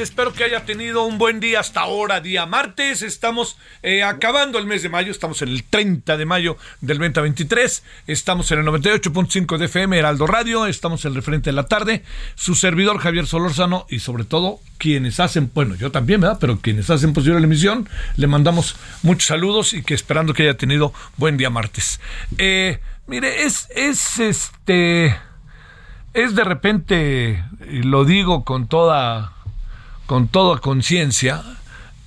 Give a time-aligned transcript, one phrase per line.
[0.00, 3.02] Espero que haya tenido un buen día hasta ahora, día martes.
[3.02, 5.10] Estamos eh, acabando el mes de mayo.
[5.10, 7.82] Estamos en el 30 de mayo del 2023.
[8.06, 10.66] Estamos en el 98.5 de FM, Heraldo Radio.
[10.66, 12.04] Estamos en el referente de la tarde.
[12.34, 16.38] Su servidor Javier Solórzano y sobre todo quienes hacen, bueno, yo también, ¿verdad?
[16.40, 20.56] Pero quienes hacen posible la emisión, le mandamos muchos saludos y que esperando que haya
[20.56, 22.00] tenido buen día martes.
[22.38, 25.16] Eh, mire, es, es este
[26.14, 29.32] es de repente, lo digo con toda,
[30.12, 31.42] con toda conciencia,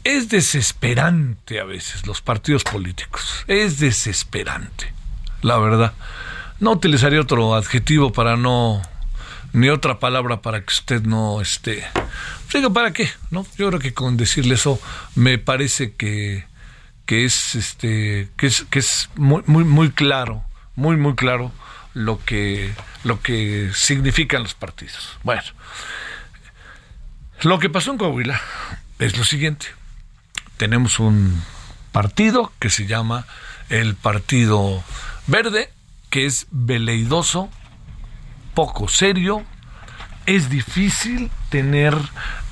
[0.03, 3.43] es desesperante a veces los partidos políticos.
[3.47, 4.93] Es desesperante,
[5.41, 5.91] la verdad.
[6.59, 8.79] No utilizaría otro adjetivo para no,
[9.53, 11.83] ni otra palabra para que usted no esté.
[12.71, 13.09] ¿para qué?
[13.31, 13.43] ¿No?
[13.57, 14.79] Yo creo que con decirle eso
[15.15, 16.45] me parece que,
[17.07, 20.43] que es este, que es, que es muy, muy, muy claro,
[20.75, 21.51] muy, muy claro
[21.95, 22.71] lo que,
[23.03, 25.17] lo que significan los partidos.
[25.23, 25.41] Bueno,
[27.41, 28.41] lo que pasó en Coahuila
[28.99, 29.67] es lo siguiente.
[30.57, 31.41] Tenemos un
[31.91, 33.25] partido que se llama
[33.69, 34.83] el Partido
[35.27, 35.71] Verde,
[36.09, 37.49] que es veleidoso,
[38.53, 39.43] poco serio,
[40.25, 41.95] es difícil tener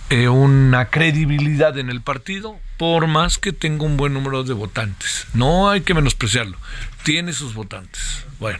[0.09, 5.27] eh, una credibilidad en el partido, por más que tenga un buen número de votantes.
[5.33, 6.57] No hay que menospreciarlo.
[7.03, 8.25] Tiene sus votantes.
[8.39, 8.59] Bueno,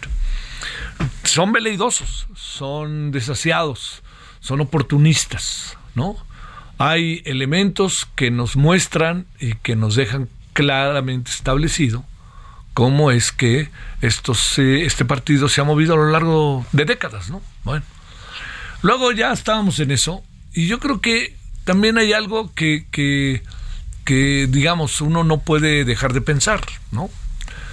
[1.23, 4.03] son veleidosos, son desasiados,
[4.39, 6.15] son oportunistas, ¿no?
[6.77, 12.05] Hay elementos que nos muestran y que nos dejan claramente establecido
[12.73, 13.69] cómo es que
[14.01, 17.41] estos, este partido se ha movido a lo largo de décadas, ¿no?
[17.63, 17.85] Bueno,
[18.81, 23.43] luego ya estábamos en eso y yo creo que también hay algo que, que,
[24.05, 26.61] que digamos, uno no puede dejar de pensar,
[26.91, 27.09] ¿no?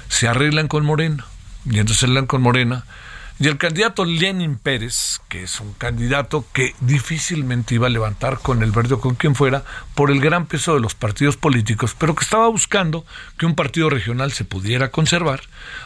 [0.08, 1.26] Se arreglan con Morena
[1.64, 2.84] y entonces arreglan con Morena
[3.40, 8.62] y el candidato Lenin Pérez, que es un candidato que difícilmente iba a levantar con
[8.62, 9.64] el verde o con quien fuera,
[9.94, 13.06] por el gran peso de los partidos políticos, pero que estaba buscando
[13.38, 15.40] que un partido regional se pudiera conservar,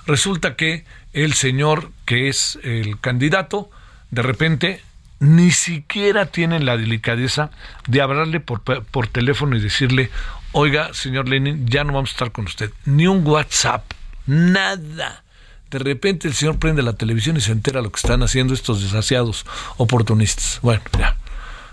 [0.04, 3.70] resulta que el señor que es el candidato,
[4.10, 4.82] de repente
[5.20, 7.52] ni siquiera tiene la delicadeza
[7.86, 10.10] de hablarle por, por teléfono y decirle,
[10.50, 13.84] oiga, señor Lenin, ya no vamos a estar con usted, ni un WhatsApp,
[14.26, 15.23] nada
[15.70, 18.82] de repente el señor prende la televisión y se entera lo que están haciendo estos
[18.82, 19.44] desasiados
[19.76, 20.60] oportunistas.
[20.62, 21.16] Bueno, ya.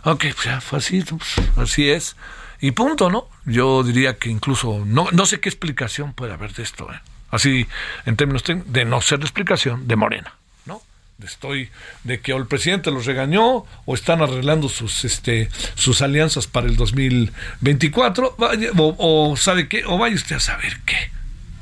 [0.03, 2.15] Ok, pues ya fue así, pues, así es.
[2.59, 3.27] Y punto, ¿no?
[3.45, 6.99] Yo diría que incluso, no, no sé qué explicación puede haber de esto, ¿eh?
[7.31, 7.67] Así,
[8.05, 10.35] en términos de no ser la explicación de Morena,
[10.65, 10.81] ¿no?
[11.23, 11.69] Estoy
[12.03, 16.67] de que o el presidente los regañó o están arreglando sus este sus alianzas para
[16.67, 18.95] el 2024, vaya, o,
[19.31, 20.97] o sabe qué, o vaya usted a saber qué.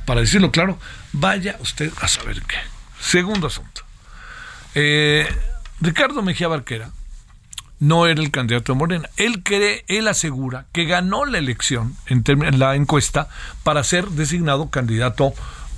[0.05, 0.79] Para decirlo claro,
[1.13, 2.57] vaya usted a saber qué.
[2.99, 3.81] Segundo asunto.
[4.75, 5.27] Eh,
[5.81, 6.91] Ricardo Mejía Barquera
[7.79, 9.09] no era el candidato de Morena.
[9.17, 12.23] Él cree, él asegura que ganó la elección en,
[12.59, 13.29] la encuesta
[13.63, 15.33] para ser designado candidato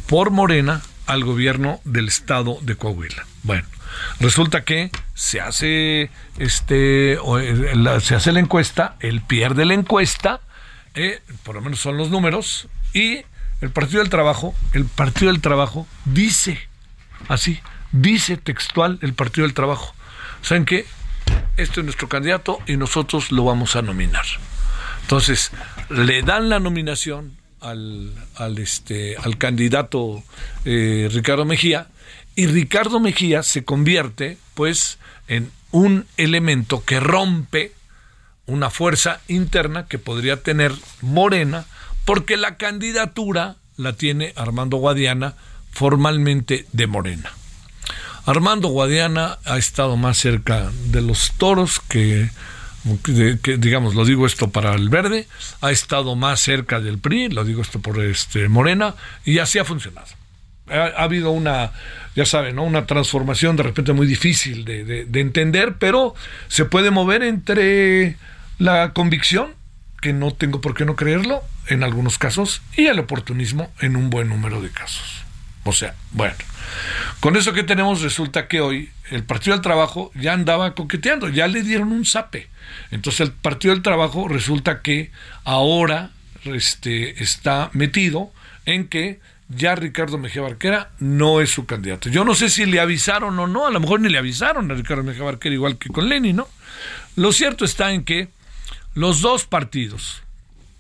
[0.08, 3.26] por Morena al gobierno del estado de Coahuila.
[3.44, 3.68] Bueno,
[4.20, 7.18] resulta que se hace este
[8.02, 10.42] se hace la encuesta, él pierde la encuesta,
[10.96, 13.24] eh, por lo menos son los números, y
[13.62, 16.60] el Partido del Trabajo, el Partido del Trabajo dice,
[17.28, 17.60] así,
[17.92, 19.94] dice textual el Partido del Trabajo,
[20.42, 20.86] ¿saben qué?
[21.58, 24.26] Este es nuestro candidato y nosotros lo vamos a nominar.
[25.04, 25.52] Entonces,
[25.90, 30.24] le dan la nominación al, al, este, al candidato
[30.66, 31.88] eh, Ricardo Mejía
[32.36, 34.98] y Ricardo Mejía se convierte pues
[35.28, 37.74] en un elemento que rompe
[38.48, 41.66] una fuerza interna que podría tener Morena
[42.06, 45.36] porque la candidatura la tiene Armando Guadiana
[45.72, 47.32] formalmente de Morena.
[48.26, 52.30] Armando Guadiana ha estado más cerca de los toros que,
[53.58, 55.28] digamos, lo digo esto para el verde,
[55.62, 58.96] ha estado más cerca del PRI, lo digo esto por este Morena,
[59.26, 60.08] y así ha funcionado.
[60.68, 61.72] Ha, habido una,
[62.16, 62.64] ya saben, ¿no?
[62.64, 66.14] una transformación de repente muy difícil de, de entender, pero
[66.48, 68.18] se puede mover entre
[68.60, 69.56] la convicción,
[70.02, 74.10] que no tengo por qué no creerlo, en algunos casos, y el oportunismo en un
[74.10, 75.24] buen número de casos.
[75.64, 76.36] O sea, bueno,
[77.20, 81.48] con eso que tenemos resulta que hoy el Partido del Trabajo ya andaba coqueteando, ya
[81.48, 82.48] le dieron un zape.
[82.90, 85.12] Entonces el Partido del Trabajo resulta que
[85.44, 86.10] ahora
[86.46, 88.32] este, está metido
[88.66, 89.20] en que
[89.50, 92.10] ya Ricardo Mejía Barquera no es su candidato.
[92.10, 94.74] Yo no sé si le avisaron o no, a lo mejor ni le avisaron a
[94.74, 96.48] Ricardo Mejía Barquera igual que con Lenin, ¿no?
[97.16, 98.30] Lo cierto está en que
[98.94, 100.24] los dos partidos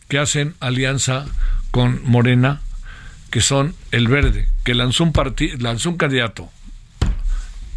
[0.07, 1.25] que hacen alianza
[1.71, 2.61] con Morena
[3.31, 5.13] que son el Verde, que lanzó un,
[5.59, 6.49] lanzó un candidato,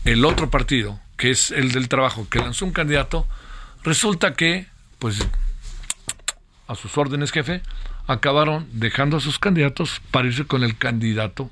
[0.05, 3.27] el otro partido, que es el del trabajo, que lanzó un candidato,
[3.85, 4.67] resulta que,
[4.99, 5.25] pues,
[6.67, 7.63] a sus órdenes, jefe,
[8.09, 11.51] acabaron dejando a sus candidatos para irse con el candidato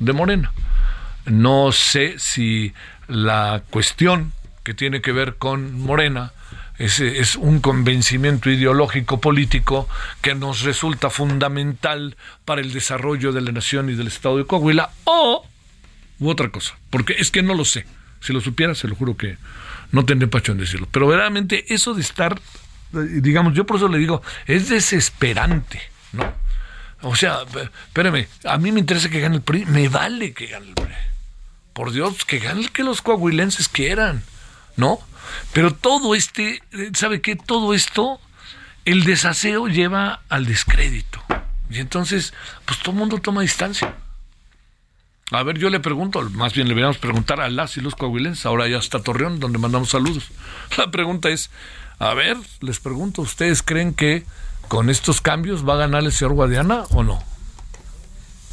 [0.00, 0.52] de Morena.
[1.24, 2.74] No sé si
[3.06, 4.32] la cuestión
[4.64, 6.32] que tiene que ver con Morena
[6.78, 9.88] es, es, un convencimiento ideológico político
[10.20, 14.90] que nos resulta fundamental para el desarrollo de la nación y del Estado de Coahuila,
[15.04, 15.46] o
[16.18, 17.86] u otra cosa, porque es que no lo sé.
[18.20, 19.36] Si lo supiera, se lo juro que
[19.92, 20.88] no tendré pacho en decirlo.
[20.90, 22.40] Pero verdaderamente eso de estar,
[22.92, 25.80] digamos, yo por eso le digo, es desesperante,
[26.12, 26.32] ¿no?
[27.02, 27.40] O sea,
[27.86, 30.94] espérame, a mí me interesa que gane el PRI, me vale que gane el PRI.
[31.74, 34.22] Por Dios, que gane el que los coahuilenses quieran,
[34.76, 35.00] ¿no?
[35.52, 36.62] Pero todo este,
[36.94, 37.36] ¿sabe qué?
[37.36, 38.20] Todo esto,
[38.84, 41.22] el desaseo lleva al descrédito.
[41.70, 42.34] Y entonces,
[42.66, 43.94] pues todo el mundo toma distancia.
[45.30, 48.46] A ver, yo le pregunto, más bien le deberíamos preguntar a las y los coahuilenses,
[48.46, 50.28] ahora ya está Torreón, donde mandamos saludos.
[50.76, 51.50] La pregunta es,
[51.98, 54.24] a ver, les pregunto, ¿ustedes creen que
[54.68, 57.22] con estos cambios va a ganar el señor Guadiana o no?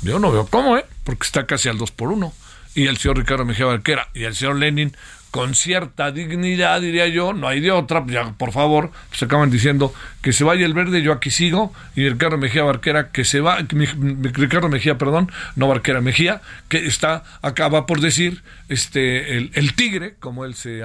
[0.02, 0.86] Yo no veo cómo, ¿eh?
[1.04, 2.34] Porque está casi al 2 por 1.
[2.74, 4.96] Y el señor Ricardo Mejía Barquera y el señor Lenin
[5.32, 9.94] con cierta dignidad, diría yo, no hay de otra, ya por favor, se acaban diciendo
[10.22, 13.58] que se vaya el verde, yo aquí sigo, y Ricardo Mejía Barquera, que se va,
[13.60, 20.44] Ricardo Mejía, perdón, no Barquera Mejía, que está, acaba por decir, este, el, tigre, como
[20.44, 20.82] él se,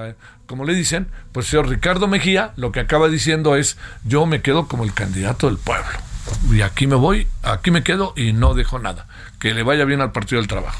[0.46, 4.69] como le dicen, pues señor Ricardo Mejía, lo que acaba diciendo es, yo me quedo
[4.69, 5.99] como el candidato del pueblo,
[6.52, 9.08] y aquí me voy, aquí me quedo y no dejo nada,
[9.40, 10.78] que le vaya bien al Partido del Trabajo.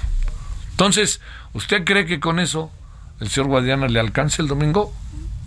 [0.71, 1.21] Entonces,
[1.53, 2.71] ¿usted cree que con eso
[3.21, 4.93] el señor Guadiana le alcance el domingo,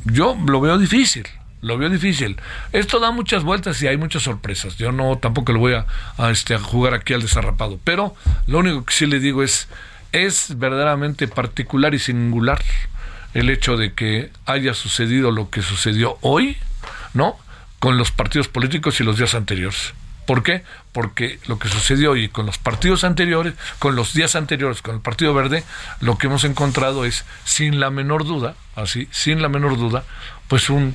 [0.05, 1.27] yo lo veo difícil.
[1.61, 2.37] Lo veo difícil.
[2.71, 4.77] Esto da muchas vueltas y hay muchas sorpresas.
[4.77, 5.85] Yo no tampoco le voy a,
[6.29, 7.79] este, a jugar aquí al desarrapado.
[7.83, 8.15] Pero
[8.47, 9.67] lo único que sí le digo es,
[10.13, 12.63] es verdaderamente particular y singular
[13.33, 16.57] el hecho de que haya sucedido lo que sucedió hoy,
[17.13, 17.37] ¿no?
[17.79, 19.93] Con los partidos políticos y los días anteriores.
[20.29, 20.63] ¿Por qué?
[20.91, 25.01] Porque lo que sucedió hoy con los partidos anteriores, con los días anteriores, con el
[25.01, 25.63] Partido Verde,
[26.01, 30.03] lo que hemos encontrado es, sin la menor duda, así, sin la menor duda,
[30.47, 30.93] pues un,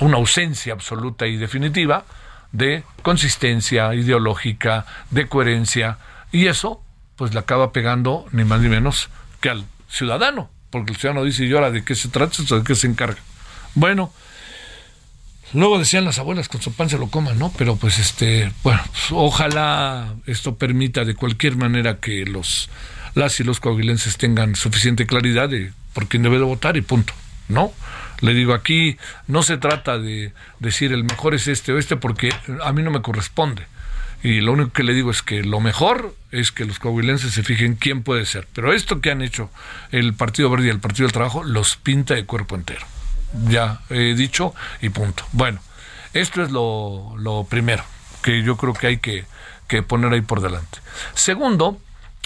[0.00, 2.04] una ausencia absoluta y definitiva
[2.52, 5.96] de consistencia ideológica, de coherencia,
[6.30, 6.82] y eso
[7.16, 9.08] pues le acaba pegando ni más ni menos
[9.40, 12.42] que al ciudadano, porque el ciudadano dice, ¿y ahora de qué se trata?
[12.42, 13.22] ¿De qué se encarga?
[13.74, 14.12] Bueno,
[15.54, 17.52] Luego decían las abuelas, con su pan se lo coman, ¿no?
[17.56, 22.68] Pero pues este, bueno, pues, ojalá esto permita de cualquier manera que los
[23.14, 27.12] las y los coahuilenses tengan suficiente claridad de por quién debe de votar y punto,
[27.48, 27.72] ¿no?
[28.20, 28.96] Le digo, aquí
[29.28, 32.34] no se trata de decir el mejor es este o este porque
[32.64, 33.62] a mí no me corresponde.
[34.24, 37.44] Y lo único que le digo es que lo mejor es que los coahuilenses se
[37.44, 38.48] fijen quién puede ser.
[38.54, 39.50] Pero esto que han hecho
[39.92, 42.84] el Partido Verde y el Partido del Trabajo los pinta de cuerpo entero
[43.48, 45.24] ya he dicho y punto.
[45.32, 45.60] Bueno,
[46.12, 47.84] esto es lo, lo primero
[48.22, 49.24] que yo creo que hay que,
[49.68, 50.78] que poner ahí por delante.
[51.14, 51.78] Segundo,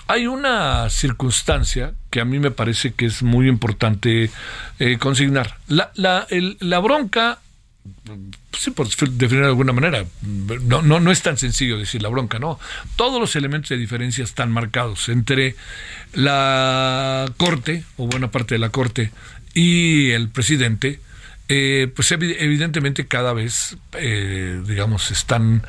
[0.06, 4.30] hay una circunstancia que a mí me parece que es muy importante
[4.78, 5.58] eh, consignar.
[5.66, 6.26] La, la,
[6.60, 7.40] la bronca,
[8.56, 12.38] sí, por definir de alguna manera, no, no, no es tan sencillo decir la bronca,
[12.38, 12.58] ¿no?
[12.96, 15.56] Todos los elementos de diferencia están marcados entre
[16.14, 19.10] la Corte, o buena parte de la Corte,
[19.58, 21.00] y el presidente,
[21.48, 25.64] eh, pues evidentemente cada vez, eh, digamos, están,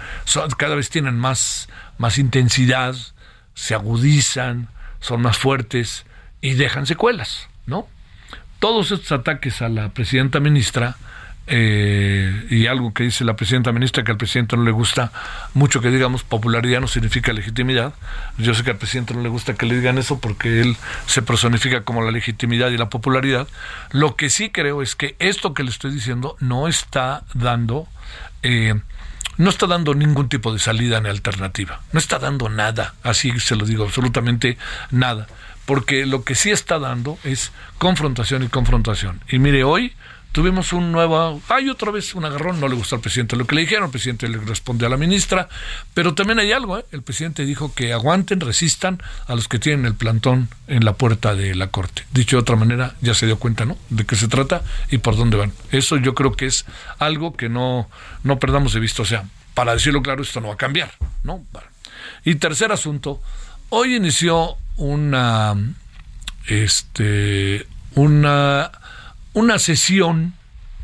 [0.58, 2.96] cada vez tienen más, más intensidad,
[3.56, 4.68] se agudizan,
[5.00, 6.06] son más fuertes
[6.40, 7.88] y dejan secuelas, ¿no?
[8.60, 10.96] Todos estos ataques a la presidenta ministra
[11.52, 15.12] eh, y algo que dice la presidenta ministra que al presidente no le gusta
[15.56, 17.94] mucho que digamos popularidad no significa legitimidad.
[18.38, 20.78] Yo sé que al presidente no le gusta que le digan eso porque él
[21.08, 23.48] se personifica como la legitimidad y la popularidad.
[23.92, 27.88] Lo que sí creo es que esto que le estoy diciendo no está dando
[28.44, 28.76] eh,
[29.38, 31.82] no está dando ningún tipo de salida ni alternativa.
[31.94, 34.58] No está dando nada, así se lo digo, absolutamente
[34.92, 35.28] nada.
[35.66, 39.22] Porque lo que sí está dando es confrontación y confrontación.
[39.30, 39.94] Y mire, hoy
[40.32, 43.56] tuvimos un nuevo, hay otra vez un agarrón, no le gustó al presidente lo que
[43.56, 45.50] le dijeron, el presidente le respondió a la ministra,
[45.94, 46.86] pero también hay algo, ¿eh?
[46.92, 51.36] el presidente dijo que aguanten, resistan a los que tienen el plantón en la puerta
[51.36, 52.06] de la corte.
[52.12, 53.78] Dicho de otra manera, ya se dio cuenta, ¿no?
[53.90, 55.52] De qué se trata y por dónde van.
[55.72, 56.66] Eso yo creo que es
[57.00, 57.90] algo que no,
[58.24, 60.92] no perdamos de vista, o sea, para decirlo claro, esto no va a cambiar,
[61.24, 61.44] ¿no?
[62.24, 63.22] Y tercer asunto,
[63.70, 65.56] hoy inició una,
[66.48, 68.72] este, una
[69.40, 70.34] una sesión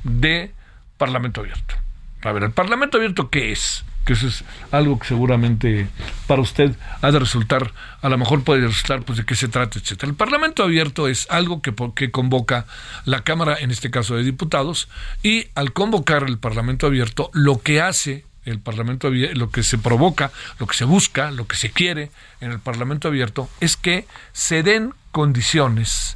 [0.03, 0.51] de
[0.97, 1.75] Parlamento Abierto.
[2.23, 3.83] A ver, ¿el Parlamento Abierto qué es?
[4.05, 5.87] Que eso es algo que seguramente
[6.27, 9.77] para usted ha de resultar, a lo mejor puede resultar, pues de qué se trata,
[9.77, 10.09] etcétera.
[10.09, 12.65] El Parlamento Abierto es algo que, que convoca
[13.03, 14.87] la Cámara, en este caso de Diputados,
[15.21, 19.79] y al convocar el Parlamento Abierto, lo que hace el Parlamento abierto, lo que se
[19.79, 24.05] provoca, lo que se busca, lo que se quiere en el Parlamento abierto es que
[24.33, 26.15] se den condiciones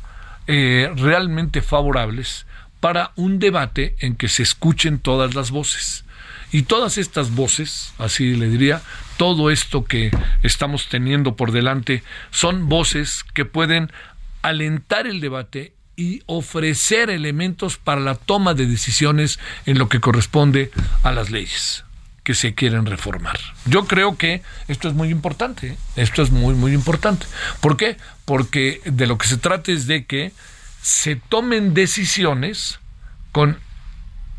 [0.52, 2.48] eh, realmente favorables
[2.80, 6.06] para un debate en que se escuchen todas las voces.
[6.52, 8.82] Y todas estas voces, así le diría,
[9.18, 10.10] todo esto que
[10.42, 12.02] estamos teniendo por delante,
[12.32, 13.92] son voces que pueden
[14.42, 19.38] alentar el debate y ofrecer elementos para la toma de decisiones
[19.68, 20.72] en lo que corresponde
[21.04, 21.84] a las leyes
[22.30, 23.40] que se quieren reformar.
[23.66, 25.78] Yo creo que esto es muy importante, ¿eh?
[25.96, 27.26] esto es muy, muy importante.
[27.60, 27.98] ¿Por qué?
[28.24, 30.32] Porque de lo que se trata es de que
[30.80, 32.80] se tomen decisiones
[33.32, 33.58] con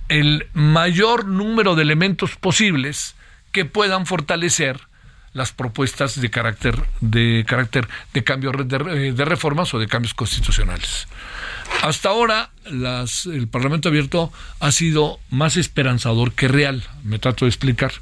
[0.09, 3.16] el mayor número de elementos posibles
[3.50, 4.78] que puedan fortalecer
[5.32, 11.09] las propuestas de carácter de carácter de cambio de, de reformas o de cambios constitucionales.
[11.83, 17.93] Hasta ahora el Parlamento abierto ha sido más esperanzador que real, me trato de explicar.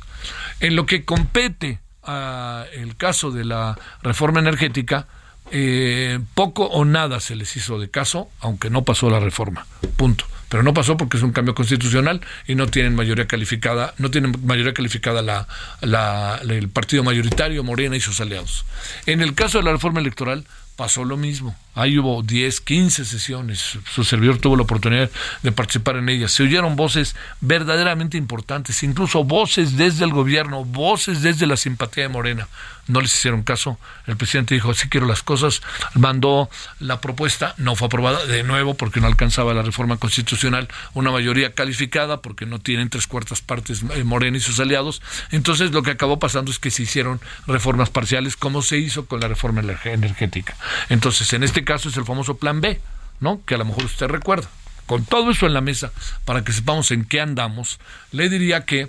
[0.61, 5.07] En lo que compete al caso de la reforma energética,
[5.51, 9.67] eh, poco o nada se les hizo de caso, aunque no pasó la reforma.
[9.97, 10.25] Punto.
[10.49, 14.35] Pero no pasó porque es un cambio constitucional y no tienen mayoría calificada, no tienen
[14.45, 18.65] mayoría calificada la, el partido mayoritario, Morena y sus aliados.
[19.05, 20.47] En el caso de la reforma electoral,
[20.79, 21.57] pasó lo mismo.
[21.75, 23.79] Ahí hubo 10, 15 sesiones.
[23.93, 25.11] Su servidor tuvo la oportunidad
[25.43, 26.31] de participar en ellas.
[26.31, 32.11] Se oyeron voces verdaderamente importantes, incluso voces desde el gobierno, voces desde la simpatía de
[32.11, 32.47] Morena.
[32.89, 33.79] No les hicieron caso.
[34.07, 35.63] El presidente dijo, sí quiero las cosas.
[35.95, 41.11] Mandó la propuesta, no fue aprobada de nuevo porque no alcanzaba la reforma constitucional una
[41.11, 45.03] mayoría calificada porque no tienen tres cuartas partes eh, Morena y sus aliados.
[45.31, 49.21] Entonces lo que acabó pasando es que se hicieron reformas parciales como se hizo con
[49.21, 50.57] la reforma energética.
[50.89, 52.81] Entonces, en este caso es el famoso plan B,
[53.21, 53.43] ¿no?
[53.45, 54.49] Que a lo mejor usted recuerda.
[54.87, 55.93] Con todo eso en la mesa,
[56.25, 57.79] para que sepamos en qué andamos,
[58.11, 58.89] le diría que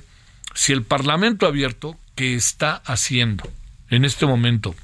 [0.53, 3.49] si el Parlamento abierto que está haciendo
[3.89, 4.75] en este momento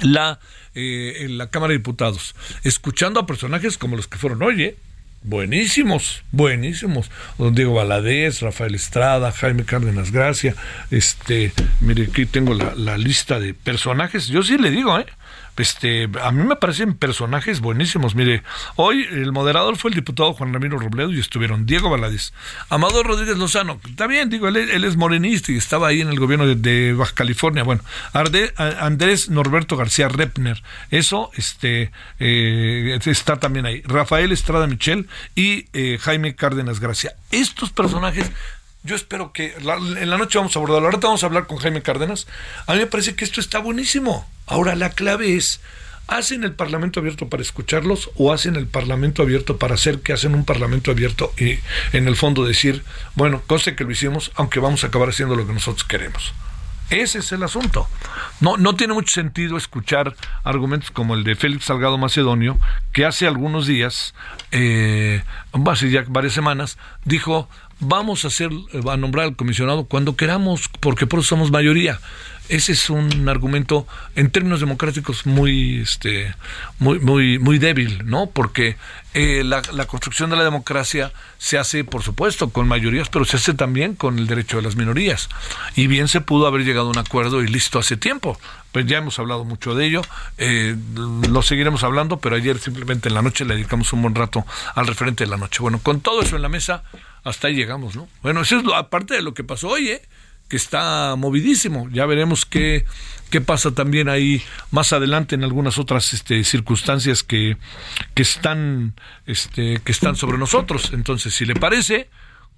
[0.00, 0.40] la,
[0.74, 4.74] eh, en la Cámara de Diputados, escuchando a personajes como los que fueron hoy,
[5.22, 7.10] buenísimos, buenísimos.
[7.38, 10.54] Don Diego Valadez, Rafael Estrada, Jaime Cárdenas Gracia,
[10.90, 15.06] este, mire, aquí tengo la, la lista de personajes, yo sí le digo, ¿eh?
[15.56, 18.14] Este, a mí me parecen personajes buenísimos.
[18.14, 18.42] Mire,
[18.76, 22.32] hoy el moderador fue el diputado Juan Ramiro Robledo y estuvieron Diego Valadez,
[22.68, 26.92] Amador Rodríguez Lozano, también digo, él, es morenista y estaba ahí en el gobierno de,
[26.94, 27.62] Baja California.
[27.62, 27.82] Bueno,
[28.80, 33.82] Andrés Norberto García Repner, eso este, eh, está también ahí.
[33.82, 37.14] Rafael Estrada Michel y eh, Jaime Cárdenas Gracia.
[37.30, 38.30] Estos personajes
[38.84, 40.86] yo espero que en la noche vamos a abordarlo.
[40.86, 42.26] Ahorita vamos a hablar con Jaime Cárdenas.
[42.66, 44.28] A mí me parece que esto está buenísimo.
[44.46, 45.60] Ahora la clave es,
[46.08, 50.34] ¿hacen el Parlamento abierto para escucharlos o hacen el Parlamento abierto para hacer que hacen
[50.34, 51.58] un Parlamento abierto y
[51.92, 52.82] en el fondo decir,
[53.14, 56.34] bueno, cosa que lo hicimos, aunque vamos a acabar haciendo lo que nosotros queremos?
[56.90, 57.88] Ese es el asunto.
[58.40, 62.58] No, no tiene mucho sentido escuchar argumentos como el de Félix Salgado Macedonio,
[62.92, 64.12] que hace algunos días,
[64.50, 65.22] eh,
[65.66, 67.48] hace ya varias semanas, dijo,
[67.82, 68.50] vamos a hacer,
[68.90, 72.00] a nombrar al comisionado cuando queramos, porque por eso somos mayoría.
[72.52, 76.34] Ese es un argumento en términos democráticos muy, este,
[76.78, 78.28] muy, muy, muy débil, ¿no?
[78.28, 78.76] Porque
[79.14, 83.38] eh, la, la, construcción de la democracia se hace, por supuesto, con mayorías, pero se
[83.38, 85.30] hace también con el derecho de las minorías.
[85.76, 88.38] Y bien se pudo haber llegado a un acuerdo y listo hace tiempo.
[88.70, 90.02] Pues ya hemos hablado mucho de ello,
[90.36, 94.44] eh, lo seguiremos hablando, pero ayer simplemente en la noche le dedicamos un buen rato
[94.74, 95.60] al referente de la noche.
[95.62, 96.84] Bueno, con todo eso en la mesa,
[97.24, 98.08] hasta ahí llegamos, ¿no?
[98.22, 100.02] Bueno, eso es lo, aparte de lo que pasó hoy, ¿eh?
[100.52, 101.88] Que está movidísimo.
[101.92, 102.84] Ya veremos qué,
[103.30, 107.56] qué pasa también ahí más adelante en algunas otras este, circunstancias que,
[108.12, 108.92] que, están,
[109.24, 110.90] este, que están sobre nosotros.
[110.92, 112.10] Entonces, si le parece,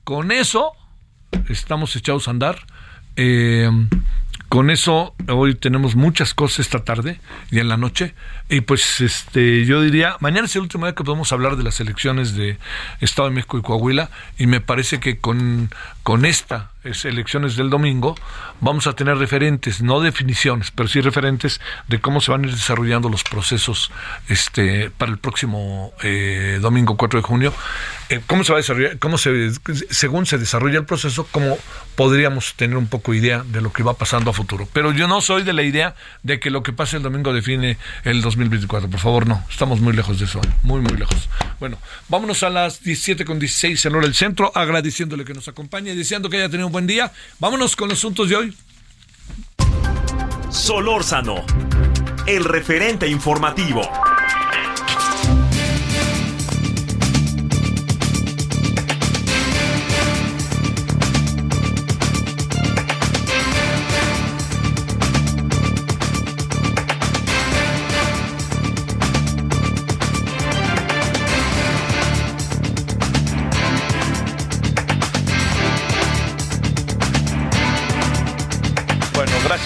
[0.03, 0.73] con eso
[1.49, 2.67] estamos echados a andar.
[3.15, 3.71] Eh,
[4.49, 7.21] con eso hoy tenemos muchas cosas esta tarde
[7.53, 8.15] y en la noche
[8.49, 11.79] y pues este yo diría mañana es el último día que podemos hablar de las
[11.79, 12.59] elecciones de
[13.01, 15.71] Estado de México y Coahuila y me parece que con
[16.03, 18.15] con esta elecciones del domingo,
[18.61, 22.55] vamos a tener referentes, no definiciones, pero sí referentes de cómo se van a ir
[22.55, 23.91] desarrollando los procesos
[24.29, 27.53] este, para el próximo eh, domingo 4 de junio.
[28.11, 29.51] Eh, cómo se va a desarrollar, cómo se,
[29.91, 31.57] según se desarrolla el proceso, cómo
[31.97, 34.69] podríamos tener un poco idea de lo que va pasando a futuro.
[34.73, 37.79] Pero yo no soy de la idea de que lo que pase el domingo define
[38.05, 38.91] el 2024.
[38.91, 39.43] Por favor, no.
[39.51, 40.41] Estamos muy lejos de eso.
[40.63, 41.29] Muy, muy lejos.
[41.61, 45.93] Bueno, vámonos a las 17 con 16 en hora del centro, agradeciéndole que nos acompañe
[45.93, 47.13] y deseando que haya tenido un buen día.
[47.39, 48.57] Vámonos con los asuntos de hoy.
[50.51, 51.47] Solórzano,
[52.27, 53.83] el referente informativo.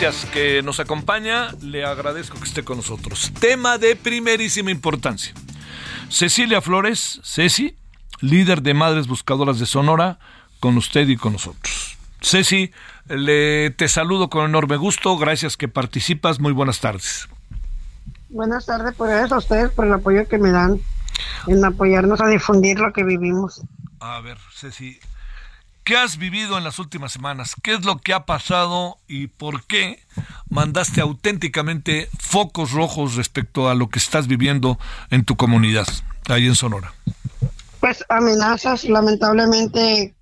[0.00, 1.50] Gracias que nos acompaña.
[1.60, 3.32] Le agradezco que esté con nosotros.
[3.40, 5.34] Tema de primerísima importancia.
[6.08, 7.76] Cecilia Flores, Ceci,
[8.20, 10.20] líder de Madres Buscadoras de Sonora,
[10.60, 11.98] con usted y con nosotros.
[12.20, 12.70] Ceci,
[13.08, 15.18] le, te saludo con enorme gusto.
[15.18, 16.38] Gracias que participas.
[16.38, 17.28] Muy buenas tardes.
[18.28, 20.78] Buenas tardes, por eso a ustedes por el apoyo que me dan
[21.48, 23.62] en apoyarnos a difundir lo que vivimos.
[23.98, 25.00] A ver, Ceci,
[25.88, 27.54] ¿Qué has vivido en las últimas semanas?
[27.62, 29.98] ¿Qué es lo que ha pasado y por qué
[30.50, 35.86] mandaste auténticamente focos rojos respecto a lo que estás viviendo en tu comunidad,
[36.28, 36.92] ahí en Sonora?
[37.80, 40.14] Pues amenazas, lamentablemente,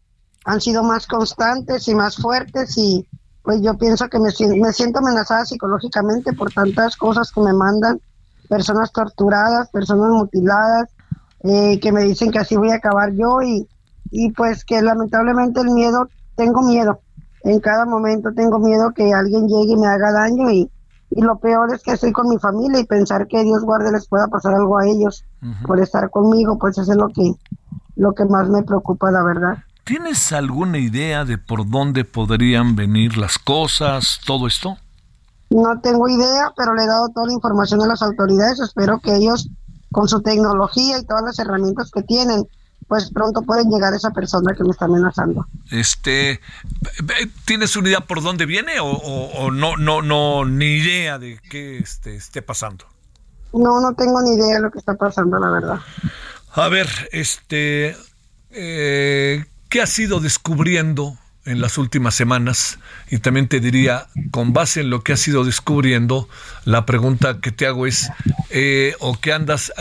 [0.45, 3.05] han sido más constantes y más fuertes y
[3.43, 8.01] pues yo pienso que me, me siento amenazada psicológicamente por tantas cosas que me mandan,
[8.49, 10.91] personas torturadas, personas mutiladas,
[11.43, 13.67] eh, que me dicen que así voy a acabar yo y
[14.11, 17.01] y pues que lamentablemente el miedo, tengo miedo,
[17.45, 20.71] en cada momento tengo miedo que alguien llegue y me haga daño y,
[21.11, 24.09] y lo peor es que estoy con mi familia y pensar que Dios guarde les
[24.09, 25.25] pueda pasar algo a ellos
[25.65, 27.33] por estar conmigo, pues eso es lo que,
[27.95, 29.59] lo que más me preocupa, la verdad.
[29.85, 34.77] ¿Tienes alguna idea de por dónde podrían venir las cosas, todo esto?
[35.49, 38.59] No tengo idea, pero le he dado toda la información a las autoridades.
[38.59, 39.49] Espero que ellos,
[39.93, 42.43] con su tecnología y todas las herramientas que tienen,
[42.89, 45.47] pues pronto pueden llegar esa persona que me está amenazando.
[45.71, 46.41] Este,
[47.45, 52.15] ¿tienes una idea por dónde viene o, no, no, no, ni idea de qué este,
[52.15, 52.85] esté pasando?
[53.53, 55.81] No, no tengo ni idea de lo que está pasando, la verdad.
[56.55, 57.97] A ver, este,
[58.51, 62.79] eh, ¿qué has ido descubriendo en las últimas semanas.
[63.11, 66.29] Y también te diría, con base en lo que has ido descubriendo,
[66.65, 68.11] la pregunta que te hago es,
[68.51, 69.73] eh, ¿o qué andas,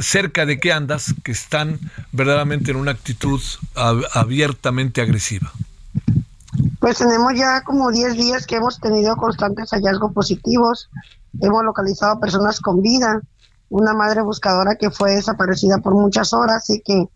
[0.00, 1.78] cerca de qué andas, que están
[2.12, 3.40] verdaderamente en una actitud
[4.12, 5.52] abiertamente agresiva?
[6.80, 10.88] Pues tenemos ya como 10 días que hemos tenido constantes hallazgos positivos,
[11.40, 13.20] hemos localizado personas con vida,
[13.68, 17.06] una madre buscadora que fue desaparecida por muchas horas y que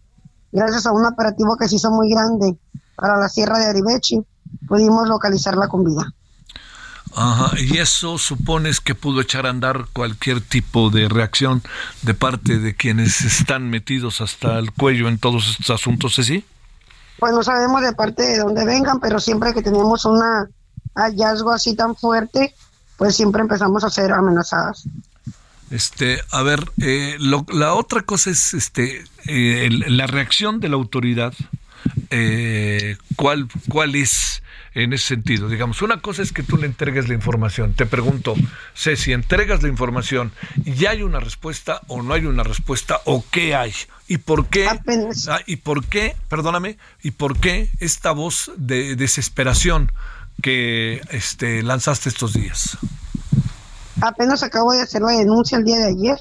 [0.52, 2.56] gracias a un operativo que se hizo muy grande,
[2.96, 4.20] para la Sierra de Aribechi,
[4.66, 6.12] pudimos localizarla con vida.
[7.16, 11.62] Ajá, y eso supones que pudo echar a andar cualquier tipo de reacción
[12.02, 16.44] de parte de quienes están metidos hasta el cuello en todos estos asuntos, ¿sí?
[17.18, 20.20] Pues no sabemos de parte de dónde vengan, pero siempre que tenemos un
[20.96, 22.52] hallazgo así tan fuerte,
[22.96, 24.85] pues siempre empezamos a ser amenazadas.
[25.70, 31.33] Este, a ver, eh, la otra cosa es este, eh, la reacción de la autoridad
[32.16, 34.42] eh, ¿cuál, ¿cuál es
[34.74, 35.48] en ese sentido?
[35.48, 37.74] Digamos, una cosa es que tú le entregues la información.
[37.74, 38.35] Te pregunto,
[38.72, 40.31] sé si entregas la información
[40.64, 43.72] y hay una respuesta o no hay una respuesta o qué hay.
[44.07, 44.68] ¿Y por qué?
[44.68, 46.14] Ah, ¿Y por qué?
[46.29, 46.79] Perdóname.
[47.03, 49.90] ¿Y por qué esta voz de desesperación
[50.40, 52.79] que este, lanzaste estos días?
[54.00, 56.18] Apenas acabo de hacer la denuncia el día de ayer.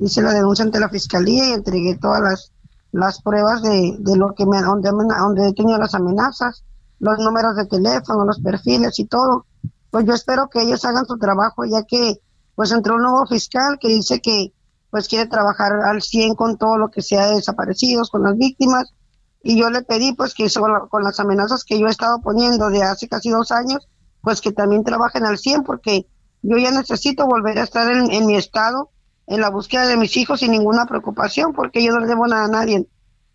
[0.00, 2.52] Hice la denuncia ante la fiscalía y entregué todas las,
[2.92, 6.64] las pruebas de, de lo que me, donde, donde he tenido las amenazas,
[6.98, 9.46] los números de teléfono, los perfiles y todo.
[9.90, 12.20] Pues yo espero que ellos hagan su trabajo, ya que
[12.54, 14.52] pues entró un nuevo fiscal que dice que
[14.90, 18.92] pues quiere trabajar al 100 con todo lo que sea de desaparecidos, con las víctimas.
[19.42, 20.48] Y yo le pedí pues que
[20.90, 23.88] con las amenazas que yo he estado poniendo de hace casi dos años,
[24.22, 26.06] pues que también trabajen al 100 porque
[26.42, 28.90] yo ya necesito volver a estar en, mi estado,
[29.28, 32.46] en la búsqueda de mis hijos sin ninguna preocupación porque yo no le debo nada
[32.46, 32.86] a nadie.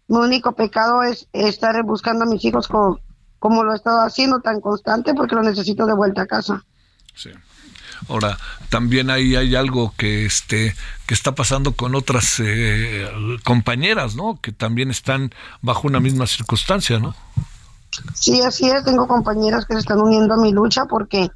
[0.07, 2.99] Mi único pecado es estar buscando a mis hijos como,
[3.39, 6.63] como lo he estado haciendo tan constante porque lo necesito de vuelta a casa.
[7.15, 7.29] Sí.
[8.09, 8.37] Ahora,
[8.69, 10.75] también ahí hay algo que este
[11.05, 13.07] que está pasando con otras eh,
[13.45, 14.39] compañeras, ¿no?
[14.41, 17.15] Que también están bajo una misma circunstancia, ¿no?
[18.13, 18.83] Sí, así es.
[18.83, 21.29] Tengo compañeras que se están uniendo a mi lucha porque,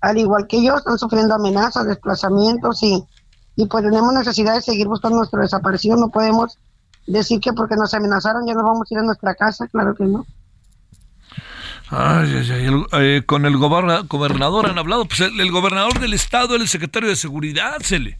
[0.00, 3.02] al igual que yo, están sufriendo amenazas, desplazamientos y,
[3.60, 5.94] y pues tenemos necesidad de seguir buscando nuestro desaparecido.
[5.96, 6.56] No podemos
[7.06, 9.68] decir que porque nos amenazaron ya nos vamos a ir a nuestra casa.
[9.68, 10.24] Claro que no.
[11.90, 12.84] Ay, ay, ay.
[12.92, 15.04] Eh, con el gobernador han hablado.
[15.04, 18.18] Pues el, gobernador del estado, el secretario de seguridad, se le.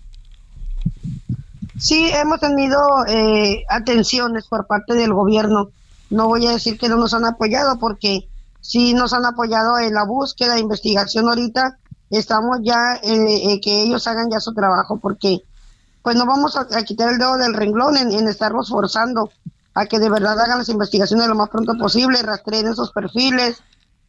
[1.78, 5.70] Sí, hemos tenido eh, atenciones por parte del gobierno.
[6.10, 8.28] No voy a decir que no nos han apoyado porque
[8.60, 11.78] sí nos han apoyado en la búsqueda, investigación ahorita.
[12.10, 15.38] Estamos ya en que ellos hagan ya su trabajo porque
[16.02, 19.30] pues no vamos a, quitar el dedo del renglón en, en estarlos forzando
[19.74, 23.62] a que de verdad hagan las investigaciones lo más pronto posible, rastreen esos perfiles,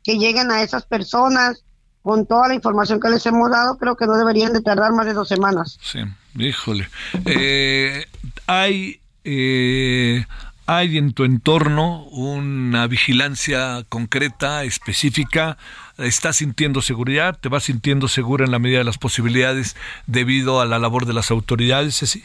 [0.04, 1.64] que lleguen a esas personas
[2.02, 5.06] con toda la información que les hemos dado, creo que no deberían de tardar más
[5.06, 5.78] de dos semanas.
[5.84, 6.00] Sí,
[6.36, 6.90] híjole.
[7.26, 8.06] Eh,
[8.48, 10.26] hay, eh,
[10.66, 15.58] hay en tu entorno una vigilancia concreta, específica.
[16.02, 17.38] ¿Estás sintiendo seguridad?
[17.40, 19.76] ¿Te vas sintiendo segura en la medida de las posibilidades
[20.08, 22.24] debido a la labor de las autoridades, sí?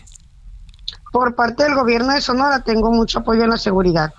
[1.13, 4.13] Por parte del gobierno de Sonora tengo mucho apoyo en la seguridad.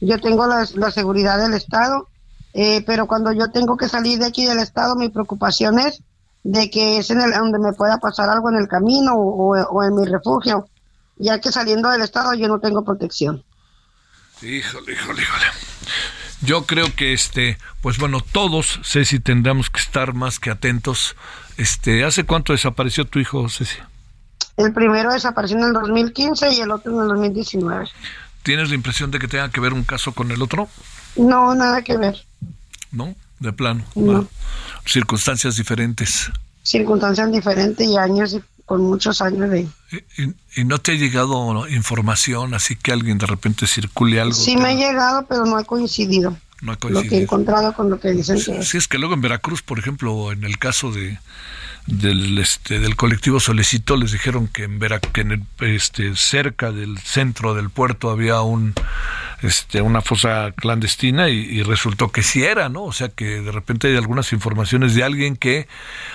[0.00, 2.08] Yo tengo la, seguridad del Estado,
[2.52, 6.02] eh, pero cuando yo tengo que salir de aquí del Estado, mi preocupación es
[6.42, 9.94] de que es en el, donde me pueda pasar algo en el camino o, en
[9.94, 10.68] mi refugio,
[11.16, 13.42] ya que saliendo del Estado yo no tengo protección.
[14.42, 15.46] Híjole, híjole, híjole.
[16.42, 21.16] Yo creo que este, pues bueno, todos, Ceci, tendremos que estar más que atentos.
[21.56, 23.76] Este, ¿hace cuánto desapareció tu hijo, Ceci?
[24.56, 27.88] El primero desapareció en el 2015 y el otro en el 2019.
[28.42, 30.68] ¿Tienes la impresión de que tenga que ver un caso con el otro?
[31.16, 32.24] No, nada que ver.
[32.92, 33.14] ¿No?
[33.40, 33.84] De plano.
[33.94, 34.26] No.
[34.86, 36.30] circunstancias diferentes.
[36.62, 39.66] Circunstancias diferentes y años, con muchos años de...
[40.56, 44.34] ¿Y, no te ha llegado información así que alguien de repente circule algo?
[44.34, 46.36] Sí me ha llegado, pero no ha coincidido.
[46.60, 47.04] No ha coincidido.
[47.04, 48.38] Lo que he encontrado con lo que dicen.
[48.38, 51.18] Sí, sí, es que luego en Veracruz, por ejemplo, en el caso de
[51.86, 56.98] del este del colectivo Solecito les dijeron que en Vera, que en este cerca del
[56.98, 58.74] centro del puerto había un
[59.42, 62.84] este una fosa clandestina y, resultó que sí era, ¿no?
[62.84, 65.68] O sea que de repente hay algunas informaciones de alguien que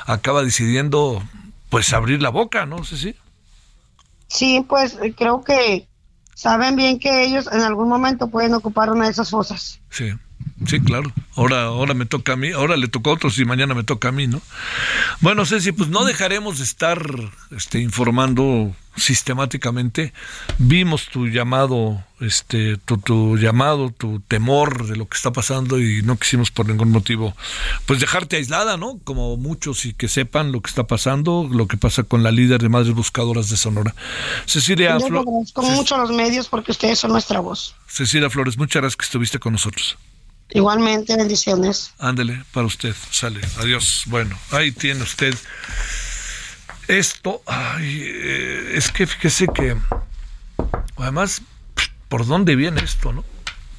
[0.05, 1.23] acaba decidiendo
[1.71, 2.83] pues abrir la boca, ¿no?
[2.83, 3.15] sé si.
[4.27, 5.87] Sí, pues creo que
[6.35, 9.79] saben bien que ellos en algún momento pueden ocupar una de esas fosas.
[9.89, 10.11] Sí.
[10.65, 11.11] Sí, claro.
[11.35, 14.09] Ahora, ahora me toca a mí, ahora le tocó a otros y mañana me toca
[14.09, 14.41] a mí, ¿no?
[15.21, 17.01] Bueno, Ceci, pues no dejaremos de estar
[17.51, 20.13] este, informando sistemáticamente.
[20.57, 26.01] Vimos tu llamado, este, tu, tu, llamado, tu temor de lo que está pasando y
[26.03, 27.35] no quisimos por ningún motivo,
[27.85, 28.99] pues dejarte aislada, ¿no?
[29.03, 32.61] Como muchos y que sepan lo que está pasando, lo que pasa con la líder
[32.61, 33.95] de Madres Buscadoras de Sonora.
[34.45, 35.53] Cecilia Flores.
[35.53, 37.75] Como mucho los medios porque ustedes son nuestra voz.
[37.87, 39.97] Cecilia Flores, muchas gracias que estuviste con nosotros.
[40.53, 41.93] Igualmente, bendiciones.
[41.97, 43.41] Ándele, para usted, sale.
[43.57, 44.03] Adiós.
[44.07, 45.35] Bueno, ahí tiene usted
[46.87, 47.41] esto.
[47.79, 49.77] Eh, es que fíjese que,
[50.97, 51.41] además,
[52.09, 53.23] ¿por dónde viene esto, no?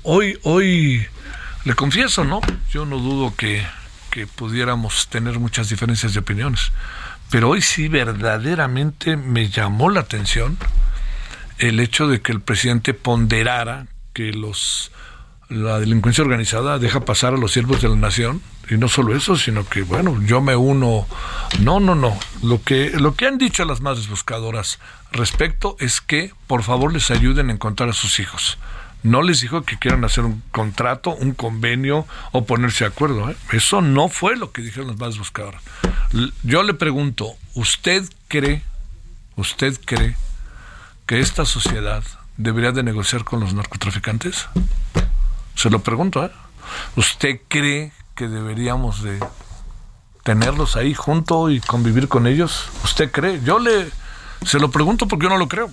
[0.02, 1.06] Hoy, hoy,
[1.64, 2.40] le confieso, ¿no?
[2.70, 3.64] Yo no dudo que,
[4.11, 6.72] que pudiéramos tener muchas diferencias de opiniones,
[7.30, 10.56] pero hoy sí verdaderamente me llamó la atención
[11.58, 14.90] el hecho de que el presidente ponderara que los
[15.53, 19.37] la delincuencia organizada deja pasar a los siervos de la nación y no solo eso,
[19.37, 21.07] sino que bueno, yo me uno.
[21.61, 22.19] No, no, no.
[22.43, 24.79] Lo que lo que han dicho las madres buscadoras
[25.12, 28.59] respecto es que por favor les ayuden a encontrar a sus hijos.
[29.03, 33.31] No les dijo que quieran hacer un contrato, un convenio o ponerse de acuerdo.
[33.31, 33.37] ¿eh?
[33.51, 35.61] Eso no fue lo que dijeron las madres buscadoras.
[36.45, 38.62] Yo le pregunto, ¿usted cree,
[39.35, 40.17] usted cree
[41.07, 42.05] que esta sociedad
[42.37, 44.47] debería de negociar con los narcotraficantes?
[45.55, 46.31] Se lo pregunto, ¿eh?
[46.97, 49.19] ¿Usted cree que deberíamos de
[50.23, 52.69] tenerlos ahí junto y convivir con ellos?
[52.85, 53.41] ¿Usted cree?
[53.45, 53.91] Yo le
[54.45, 55.73] se lo pregunto porque yo no lo creo.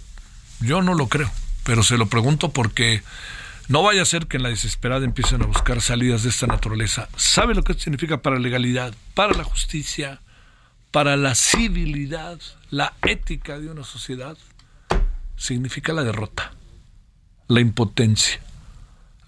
[0.61, 1.31] Yo no lo creo,
[1.63, 3.01] pero se lo pregunto porque
[3.67, 7.07] no vaya a ser que en la desesperada empiecen a buscar salidas de esta naturaleza.
[7.15, 10.21] ¿Sabe lo que significa para la legalidad, para la justicia,
[10.91, 12.39] para la civilidad,
[12.71, 14.37] la ética de una sociedad?
[15.37, 16.51] Significa la derrota,
[17.47, 18.41] la impotencia,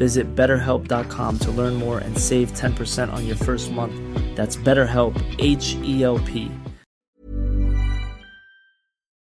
[0.00, 3.92] Visit betterhelp.com to learn more and save 10% on your first month.
[4.34, 6.50] That's BetterHelp, H E L P.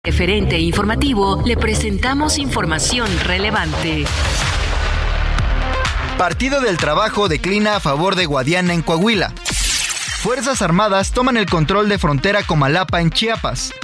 [0.04, 4.04] Referente informativo, le presentamos información relevante.
[6.16, 9.32] Partido del Trabajo declina a favor de Guadiana en Coahuila.
[10.22, 13.74] Fuerzas Armadas toman el control de frontera Comalapa en Chiapas.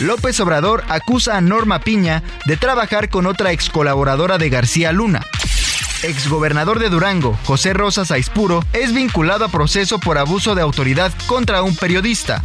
[0.00, 5.26] López Obrador acusa a Norma Piña de trabajar con otra ex colaboradora de García Luna.
[6.02, 11.62] Exgobernador de Durango, José Rosas Aispuro, es vinculado a proceso por abuso de autoridad contra
[11.62, 12.42] un periodista.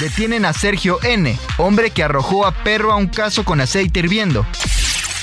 [0.00, 4.46] Detienen a Sergio N., hombre que arrojó a perro a un caso con aceite hirviendo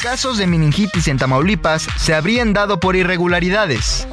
[0.05, 4.07] casos de meningitis en Tamaulipas se habrían dado por irregularidades.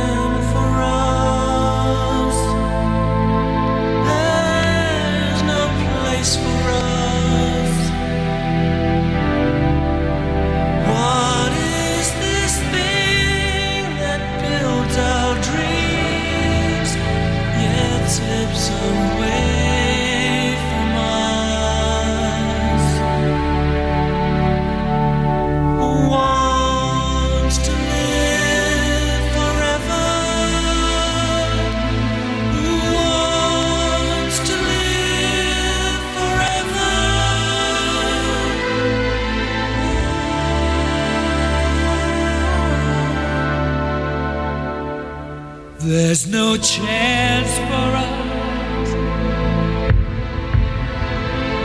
[45.91, 48.89] There's no chance for us.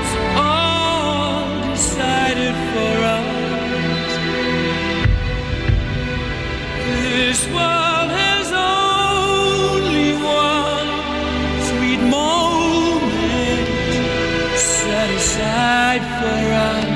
[0.00, 4.10] It's all decided for us.
[6.90, 10.90] This world has only one
[11.70, 13.68] sweet moment
[14.58, 16.86] set aside for us.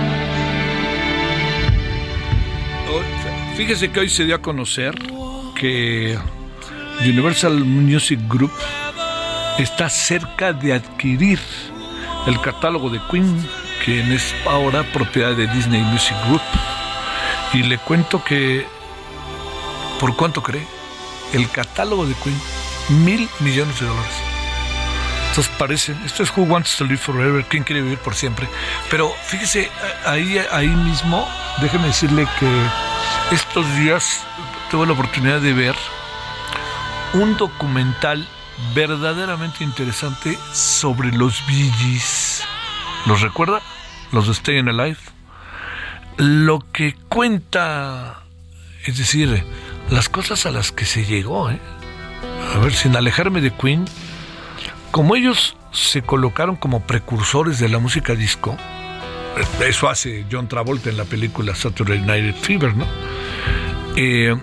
[3.57, 4.97] Fíjese que hoy se dio a conocer
[5.55, 6.19] que
[7.01, 8.53] Universal Music Group
[9.59, 11.41] está cerca de adquirir
[12.27, 13.49] el catálogo de Queen,
[13.85, 16.43] quien es ahora propiedad de Disney Music Group.
[17.55, 18.67] Y le cuento que,
[19.99, 20.67] ¿por cuánto cree?
[21.33, 22.39] El catálogo de Queen,
[23.03, 24.15] mil millones de dólares.
[25.31, 28.47] Entonces parece, esto es Who Wants to Live Forever, ¿quién quiere vivir por siempre?
[28.91, 29.71] Pero fíjese,
[30.05, 31.27] ahí, ahí mismo,
[31.63, 34.23] déjeme decirle que estos días
[34.71, 35.77] tuve la oportunidad de ver
[37.13, 38.27] un documental
[38.75, 42.45] verdaderamente interesante sobre los Gees.
[43.07, 43.61] ¿Los recuerda?
[44.13, 44.99] Los de Staying Alive.
[46.17, 48.23] Lo que cuenta,
[48.85, 49.45] es decir,
[49.91, 51.59] las cosas a las que se llegó, ¿eh?
[52.55, 53.87] A ver, sin alejarme de Queen,
[54.91, 58.57] como ellos se colocaron como precursores de la música disco.
[59.61, 62.87] Eso hace John Travolta en la película Saturday Night Fever, ¿no?
[63.97, 64.37] Eh,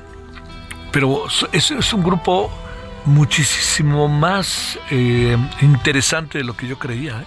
[0.98, 2.52] pero es, es un grupo
[3.06, 7.20] muchísimo más eh, interesante de lo que yo creía.
[7.22, 7.26] ¿eh?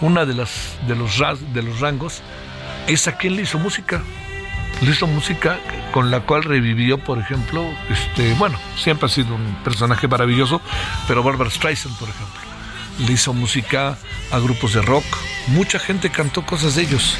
[0.00, 1.20] Una de las de los
[1.52, 2.22] de los rangos
[2.86, 4.00] es a quien le hizo música.
[4.80, 5.58] Le hizo música
[5.90, 10.60] con la cual revivió, por ejemplo, este, bueno, siempre ha sido un personaje maravilloso,
[11.08, 12.40] pero Barbara Streisand, por ejemplo,
[13.00, 13.98] le hizo música
[14.30, 15.04] a grupos de rock.
[15.48, 17.18] Mucha gente cantó cosas de ellos,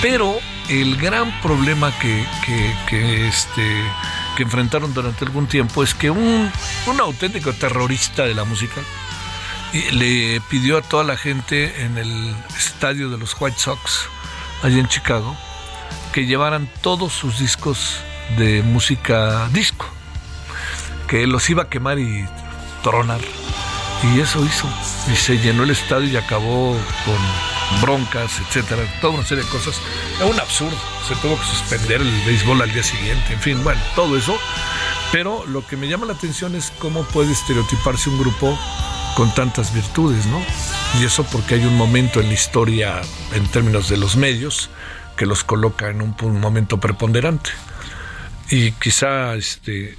[0.00, 0.34] pero
[0.68, 3.84] el gran problema que, que, que este
[4.36, 6.50] que enfrentaron durante algún tiempo es que un,
[6.86, 8.80] un auténtico terrorista de la música
[9.92, 14.08] le pidió a toda la gente en el estadio de los White Sox,
[14.62, 15.36] allí en Chicago,
[16.12, 17.96] que llevaran todos sus discos
[18.36, 19.86] de música disco,
[21.08, 22.26] que los iba a quemar y
[22.82, 23.20] tronar.
[24.02, 24.68] Y eso hizo.
[25.12, 29.80] Y se llenó el estadio y acabó con broncas, etcétera, toda una serie de cosas.
[30.16, 30.76] Era un absurdo.
[31.06, 34.36] Se tuvo que suspender el béisbol al día siguiente, en fin, bueno, todo eso.
[35.10, 38.58] Pero lo que me llama la atención es cómo puede estereotiparse un grupo
[39.16, 40.40] con tantas virtudes, ¿no?
[41.00, 43.02] Y eso porque hay un momento en la historia,
[43.34, 44.70] en términos de los medios,
[45.16, 47.50] que los coloca en un, un momento preponderante
[48.50, 49.96] y quizá este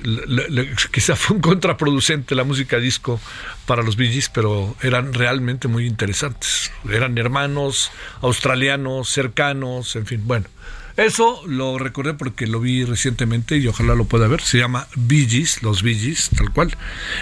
[0.92, 3.20] quizá fue un contraproducente la música disco
[3.66, 6.72] para los Bee pero eran realmente muy interesantes.
[6.90, 10.48] Eran hermanos australianos, cercanos, en fin, bueno.
[10.96, 14.42] Eso lo recordé porque lo vi recientemente y ojalá lo pueda ver.
[14.42, 16.78] Se llama Bee los Bee tal cual.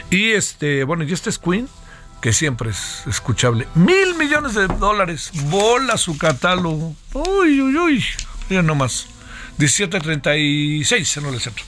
[0.10, 1.70] Y este, bueno, y este es Queen,
[2.22, 3.68] que siempre es escuchable.
[3.76, 5.32] Mil millones de dólares.
[5.46, 6.96] Bola su catálogo.
[7.14, 8.06] Uy, uy, uy.
[8.50, 9.08] Ya no más.
[9.62, 11.66] 17.36 en el centro.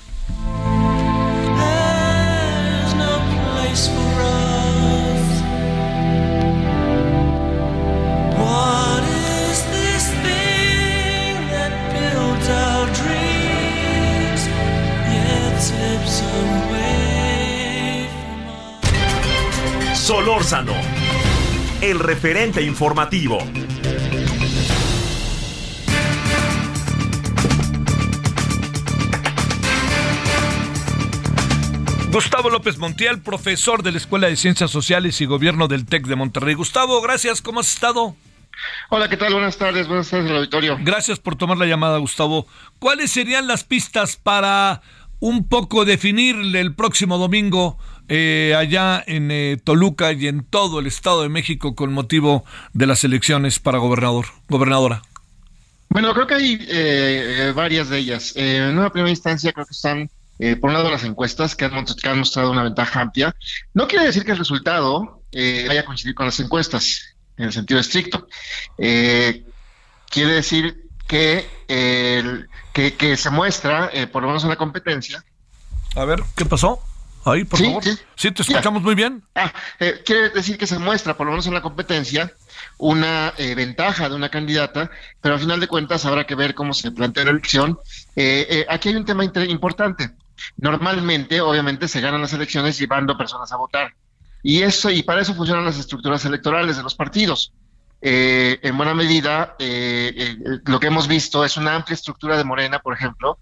[19.93, 20.73] Solórzano,
[21.81, 23.37] el referente informativo.
[32.13, 36.15] Gustavo López Montiel, profesor de la Escuela de Ciencias Sociales y Gobierno del TEC de
[36.15, 36.53] Monterrey.
[36.53, 38.15] Gustavo, gracias, ¿cómo has estado?
[38.91, 39.33] Hola, ¿qué tal?
[39.33, 40.77] Buenas tardes, buenas tardes al auditorio.
[40.81, 42.45] Gracias por tomar la llamada, Gustavo.
[42.77, 44.83] ¿Cuáles serían las pistas para
[45.19, 50.85] un poco definir el próximo domingo eh, allá en eh, Toluca y en todo el
[50.85, 55.01] Estado de México con motivo de las elecciones para gobernador, gobernadora?
[55.89, 58.33] Bueno, creo que hay eh, varias de ellas.
[58.35, 60.11] en una primera instancia creo que están
[60.45, 63.33] eh, por un lado, las encuestas que han, mostrado una ventaja amplia.
[63.73, 67.53] No quiere decir que el resultado eh, vaya a coincidir con las encuestas, en el
[67.53, 68.27] sentido estricto.
[68.77, 69.45] Eh,
[70.09, 71.47] quiere decir que,
[72.73, 75.23] que, se muestra, por lo menos en la competencia.
[75.95, 76.77] A ver, ¿qué pasó?
[77.23, 77.81] Ahí, por favor.
[78.15, 79.23] Sí, te escuchamos muy bien.
[79.35, 79.53] Ah,
[80.03, 82.33] quiere decir que se muestra, por lo menos en la competencia,
[82.77, 86.91] una ventaja de una candidata, pero al final de cuentas habrá que ver cómo se
[86.91, 87.79] plantea la elección.
[88.67, 90.11] aquí hay un tema importante.
[90.57, 93.93] Normalmente, obviamente, se ganan las elecciones llevando personas a votar.
[94.43, 97.53] Y eso, y para eso funcionan las estructuras electorales de los partidos.
[98.05, 102.43] Eh, en buena medida, eh, eh, lo que hemos visto es una amplia estructura de
[102.43, 103.39] Morena, por ejemplo,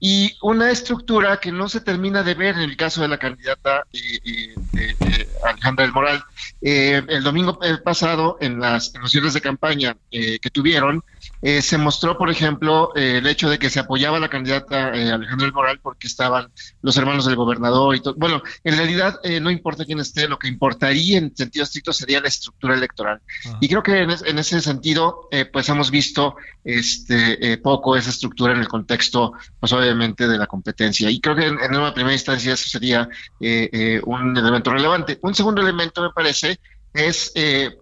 [0.00, 3.84] y una estructura que no se termina de ver en el caso de la candidata
[5.44, 6.24] Alejandra del Moral.
[6.60, 11.04] el domingo pasado, en, las, en los cierres de campaña que tuvieron,
[11.42, 14.94] eh, se mostró, por ejemplo, eh, el hecho de que se apoyaba a la candidata
[14.94, 16.50] eh, Alejandra del Moral porque estaban
[16.82, 18.14] los hermanos del gobernador y todo.
[18.16, 22.28] Bueno, en realidad no importa quién esté, lo que importaría en sentido estricto sería la
[22.28, 23.20] estructura electoral.
[23.60, 28.68] Y creo que en, ese sentido, pues hemos visto este poco esa estructura en el
[28.68, 31.10] contexto, pues obviamente, de la competencia.
[31.10, 33.08] Y creo que en, en una primera instancia eso sería
[33.40, 35.18] un elemento relevante.
[35.22, 36.58] Un segundo elemento, me parece,
[36.92, 37.32] es,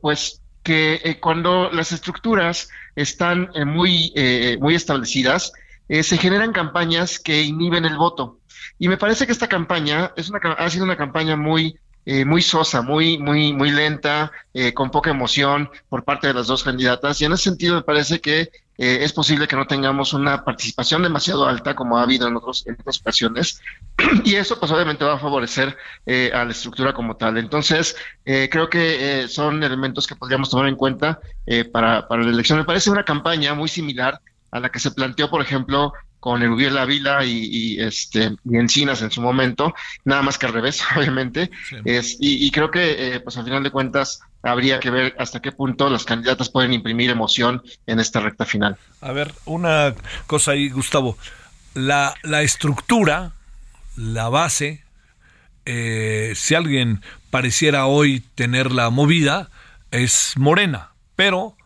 [0.00, 5.50] pues, que cuando las estructuras están eh, muy, eh, muy establecidas,
[5.88, 8.40] eh, se generan campañas que inhiben el voto.
[8.78, 11.78] Y me parece que esta campaña es una, ha sido una campaña muy,
[12.26, 14.32] muy sosa, muy, muy, muy lenta,
[14.74, 17.20] con poca emoción por parte de las dos candidatas.
[17.20, 21.46] Y en ese sentido me parece que es posible que no tengamos una participación demasiado
[21.46, 23.60] alta como ha habido en, otros, en otras ocasiones.
[24.24, 25.76] y eso pues obviamente va a favorecer
[26.06, 27.38] a la estructura como tal.
[27.38, 32.58] Entonces, creo que son elementos que podríamos tomar en cuenta eh, para, para la elección.
[32.58, 34.20] Me parece una campaña muy similar
[34.50, 39.02] a la que se planteó, por ejemplo, con Erubiel Ávila y, y, este y Encinas
[39.02, 41.50] en su momento, nada más que al revés, obviamente.
[41.84, 45.52] Es, y, creo que, eh, pues al final de cuentas, habría que ver hasta qué
[45.52, 48.76] punto las candidatas pueden imprimir emoción en esta recta final.
[49.00, 49.94] A ver, una
[50.26, 51.16] cosa ahí, Gustavo.
[51.74, 53.32] La, la estructura,
[53.96, 54.82] la base,
[55.64, 59.50] eh, si alguien pareciera hoy tener la movida,
[59.90, 60.92] es morena.
[61.14, 61.56] Pero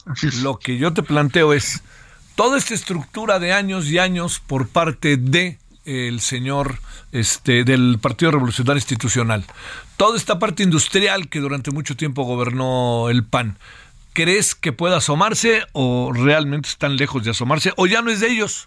[0.43, 1.83] lo que yo te planteo es
[2.35, 6.79] toda esta estructura de años y años por parte de el señor
[7.11, 9.45] este del Partido Revolucionario Institucional.
[9.97, 13.57] Toda esta parte industrial que durante mucho tiempo gobernó el PAN.
[14.13, 18.29] ¿Crees que pueda asomarse o realmente están lejos de asomarse o ya no es de
[18.29, 18.67] ellos?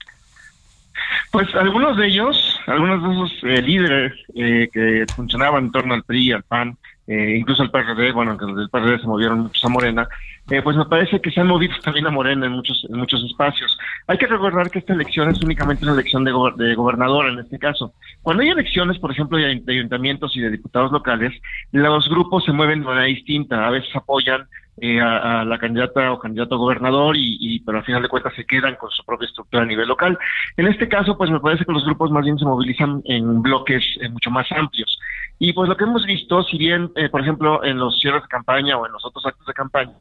[1.32, 6.04] Pues algunos de ellos, algunos de esos eh, líderes eh, que funcionaban en torno al
[6.04, 6.78] PRI, al PAN,
[7.08, 10.08] eh, incluso el PRD, bueno, que el PRD se movieron muchos a Morena,
[10.50, 13.24] eh, pues me parece que se han movido también a Morena en muchos, en muchos
[13.24, 13.78] espacios.
[14.08, 17.60] Hay que recordar que esta elección es únicamente una elección de, de gobernador en este
[17.60, 17.94] caso.
[18.22, 21.34] Cuando hay elecciones, por ejemplo, de ayuntamientos y de diputados locales,
[21.72, 23.68] los grupos se mueven de manera distinta.
[23.68, 24.48] A veces apoyan
[24.78, 28.46] eh, a, la candidata o candidato a gobernador y, pero al final de cuentas se
[28.46, 30.18] quedan con su propia estructura a nivel local.
[30.58, 33.84] En este caso, pues me parece que los grupos más bien se movilizan en bloques
[34.12, 35.00] mucho más amplios.
[35.40, 38.28] Y pues lo que hemos visto, si bien, eh, por ejemplo, en los cierres de
[38.28, 39.94] campaña o en los otros actos de campaña,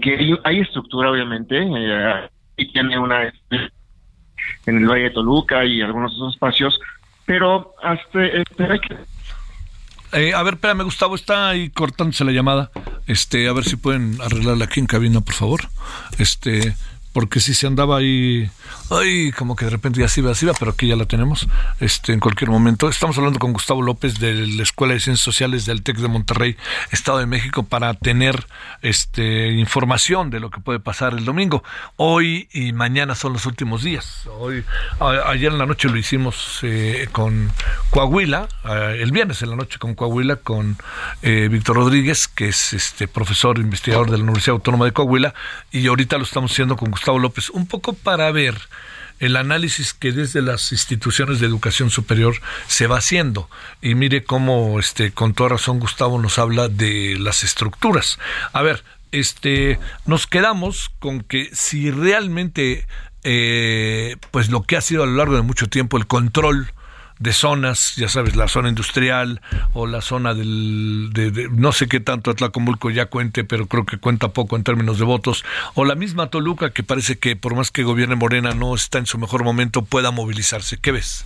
[0.00, 3.32] que hay estructura, obviamente, eh, y tiene una
[4.66, 6.80] en el Valle de Toluca y algunos otros espacios,
[7.24, 8.96] pero hasta este, hay que
[10.12, 12.70] eh, a ver, espérame, Gustavo, está ahí cortándose la llamada.
[13.06, 15.68] Este, a ver si pueden arreglarla aquí en cabina, por favor.
[16.18, 16.74] Este,
[17.16, 18.50] porque si se andaba ahí,
[18.90, 21.48] ay, como que de repente ya se iba, se iba, pero aquí ya la tenemos,
[21.80, 22.90] este, en cualquier momento.
[22.90, 26.58] Estamos hablando con Gustavo López de la Escuela de Ciencias Sociales del TEC de Monterrey,
[26.90, 28.46] Estado de México, para tener
[28.82, 31.64] este, información de lo que puede pasar el domingo.
[31.96, 34.28] Hoy y mañana son los últimos días.
[34.38, 34.62] Hoy,
[35.00, 37.50] ayer en la noche lo hicimos eh, con
[37.88, 38.46] Coahuila,
[38.92, 40.76] el viernes en la noche con Coahuila, con
[41.22, 45.32] eh, Víctor Rodríguez, que es este profesor investigador de la Universidad Autónoma de Coahuila,
[45.72, 48.56] y ahorita lo estamos haciendo con Gustavo López, un poco para ver
[49.18, 52.36] el análisis que desde las instituciones de educación superior
[52.66, 53.48] se va haciendo.
[53.80, 58.18] Y mire cómo, este, con toda razón, Gustavo nos habla de las estructuras.
[58.52, 62.86] A ver, este, nos quedamos con que si realmente,
[63.24, 66.72] eh, pues lo que ha sido a lo largo de mucho tiempo el control
[67.18, 69.40] de zonas, ya sabes, la zona industrial
[69.72, 73.98] o la zona del, de, no sé qué tanto Atlacomulco ya cuente, pero creo que
[73.98, 75.44] cuenta poco en términos de votos,
[75.74, 79.06] o la misma Toluca que parece que por más que gobierne Morena no está en
[79.06, 80.78] su mejor momento, pueda movilizarse.
[80.78, 81.24] ¿Qué ves?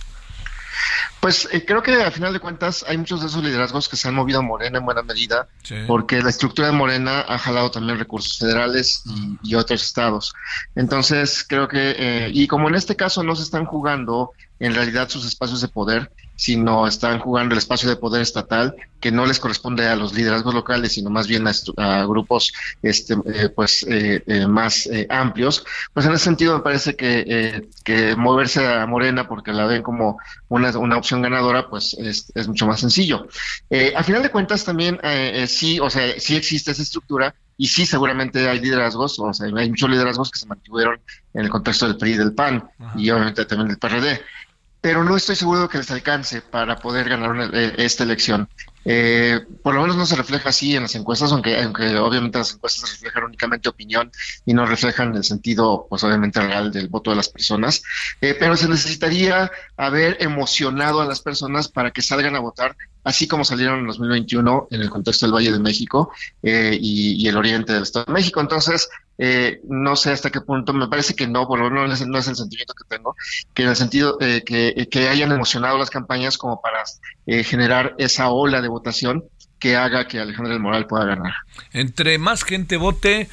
[1.19, 4.07] Pues eh, creo que al final de cuentas hay muchos de esos liderazgos que se
[4.07, 5.47] han movido a Morena en buena medida,
[5.87, 9.03] porque la estructura de Morena ha jalado también recursos federales
[9.43, 10.33] y, otros estados.
[10.75, 14.31] Entonces creo que, eh, y como en este caso no se están jugando
[14.61, 19.11] en realidad sus espacios de poder, sino están jugando el espacio de poder estatal que
[19.11, 22.53] no les corresponde a los liderazgos locales, sino más bien a, grupos
[22.83, 25.65] este, eh, pues eh, eh, más amplios.
[25.93, 30.19] Pues en ese sentido me parece que, que moverse a Morena porque la ven como
[30.47, 33.27] una, una opción ganadora, pues es, es mucho más sencillo.
[33.95, 34.99] a final de cuentas también
[35.47, 39.69] sí, o sea, sí existe esa estructura, y sí, seguramente hay liderazgos, o sea, hay
[39.69, 40.99] muchos liderazgos que se mantuvieron
[41.35, 44.19] en el contexto del PRI y del PAN, y obviamente también del PRD
[44.81, 48.49] pero no estoy seguro que les alcance para poder ganar eh, esta elección.
[48.83, 52.55] Eh, por lo menos no se refleja así en las encuestas, aunque, aunque obviamente las
[52.55, 54.11] encuestas reflejan únicamente opinión
[54.43, 57.83] y no reflejan el sentido, pues obviamente real del voto de las personas.
[58.21, 63.27] Eh, pero se necesitaría haber emocionado a las personas para que salgan a votar, así
[63.27, 66.11] como salieron en 2021 en el contexto del Valle de México
[66.41, 68.41] y, y, el oriente del Estado de México.
[68.41, 68.89] Entonces,
[69.23, 72.27] eh, no sé hasta qué punto, me parece que no, por lo menos no es,
[72.27, 73.15] el sentimiento que tengo,
[73.53, 76.81] que en el sentido eh, que, que, hayan emocionado las campañas como para
[77.27, 79.23] eh, generar esa ola de votación
[79.59, 81.33] que haga que Alejandro del Moral pueda ganar.
[81.71, 83.29] Entre más gente vote,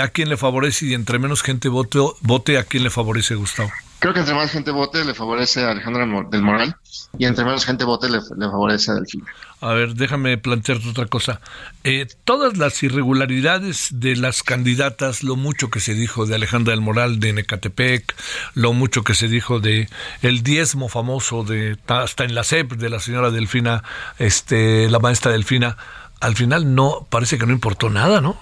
[0.00, 0.86] ¿a quién le favorece?
[0.86, 3.70] Y entre menos gente vote, vote ¿a quién le favorece, Gustavo?
[4.04, 6.76] Creo que entre más gente vote le favorece a Alejandro del Moral
[7.16, 9.24] y entre menos gente vote le, favorece a Delfín.
[9.62, 11.40] A ver, déjame plantearte otra cosa.
[11.84, 16.82] Eh, todas las irregularidades de las candidatas, lo mucho que se dijo de Alejandra del
[16.82, 18.14] Moral de Necatepec,
[18.52, 19.88] lo mucho que se dijo de
[20.20, 23.84] el diezmo famoso de hasta en la CEP de la señora Delfina,
[24.18, 25.78] este, la maestra Delfina,
[26.20, 28.38] al final no parece que no importó nada, ¿no?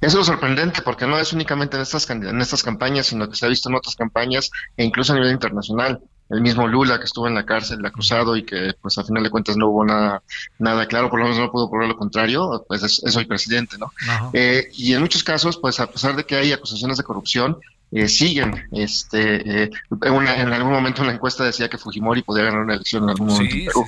[0.00, 3.46] Eso es sorprendente porque no es únicamente en estas, en estas campañas, sino que se
[3.46, 6.00] ha visto en otras campañas e incluso a nivel internacional.
[6.28, 9.28] El mismo Lula que estuvo en la cárcel, acusado y que pues a final de
[9.28, 10.22] cuentas no hubo nada,
[10.58, 13.76] nada claro, por lo menos no pudo probar lo contrario, pues es, es hoy presidente,
[13.76, 13.92] ¿no?
[14.32, 17.58] Eh, y en muchos casos, pues a pesar de que hay acusaciones de corrupción,
[17.94, 18.68] eh, siguen.
[18.72, 23.10] Este, eh, en algún momento una encuesta decía que Fujimori podía ganar una elección en
[23.10, 23.84] algún momento.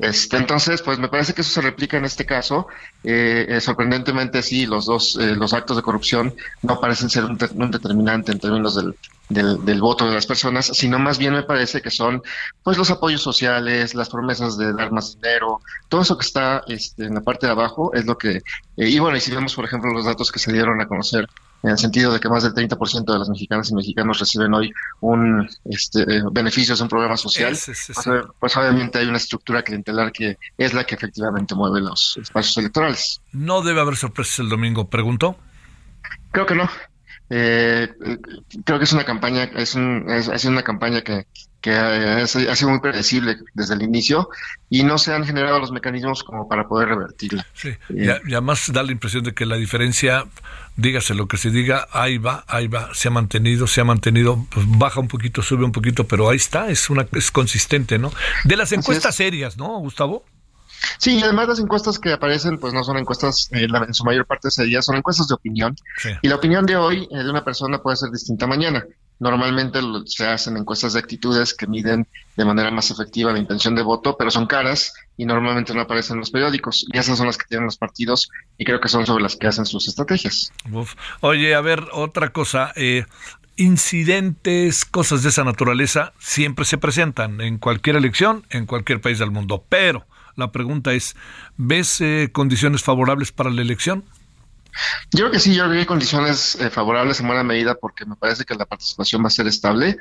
[0.00, 2.66] Este, entonces, pues me parece que eso se replica en este caso.
[3.04, 7.38] Eh, sorprendentemente, sí, los dos, los actos de corrupción no parecen ser un,
[7.70, 8.96] determinante en términos del,
[9.28, 12.22] del, voto de las personas, sino más bien me parece que son
[12.64, 17.04] pues los apoyos sociales, las promesas de dar más dinero, todo eso que está este,
[17.04, 18.42] en la parte de abajo es lo que,
[18.76, 21.28] y bueno, y si vemos por ejemplo los datos que se dieron a conocer
[21.62, 24.72] en el sentido de que más del 30% de las mexicanas y mexicanos reciben hoy
[25.00, 27.92] un este, eh, beneficios de un programa social, pues,
[28.38, 33.20] pues, obviamente hay una estructura clientelar que es la que efectivamente mueve los espacios electorales.
[33.32, 34.88] ¿No debe haber sorpresas el domingo?
[34.88, 35.36] Pregunto.
[36.30, 36.68] Creo que no.
[37.28, 37.88] Eh,
[38.64, 41.26] creo que es una campaña, es, un, ha sido una campaña que,
[41.66, 44.28] que ha, sido muy predecible desde el inicio
[44.70, 47.44] y no se han generado los mecanismos como para poder revertirla.
[47.54, 50.26] Sí, y, además da la impresión de que la diferencia,
[50.76, 54.46] dígase lo que se diga, ahí va, ahí va, se ha mantenido, se ha mantenido,
[54.48, 58.12] pues baja un poquito, sube un poquito, pero ahí está, es una es consistente, ¿no?
[58.44, 60.24] De las encuestas serias, ¿no, Gustavo?
[60.98, 64.24] Sí, y además las encuestas que aparecen, pues no son encuestas, eh, en su mayor
[64.24, 65.74] parte de ese día, son encuestas de opinión.
[66.22, 68.84] Y la opinión de hoy eh, de una persona puede ser distinta mañana.
[69.18, 72.06] Normalmente se hacen encuestas de actitudes que miden
[72.36, 76.14] de manera más efectiva la intención de voto, pero son caras y normalmente no aparecen
[76.14, 76.86] en los periódicos.
[76.92, 79.46] Y esas son las que tienen los partidos y creo que son sobre las que
[79.46, 80.52] hacen sus estrategias.
[81.20, 82.72] Oye, a ver, otra cosa.
[82.76, 83.06] Eh,
[83.56, 89.30] incidentes, cosas de esa naturaleza, siempre se presentan en cualquier elección, en cualquier país del
[89.30, 89.64] mundo.
[89.68, 90.06] Pero
[90.36, 91.16] la pregunta es,
[91.56, 94.04] ¿ves eh, condiciones favorables para la elección?
[95.12, 98.04] Yo creo que sí, yo creo que hay condiciones eh, favorables en buena medida porque
[98.04, 99.98] me parece que la participación va a ser estable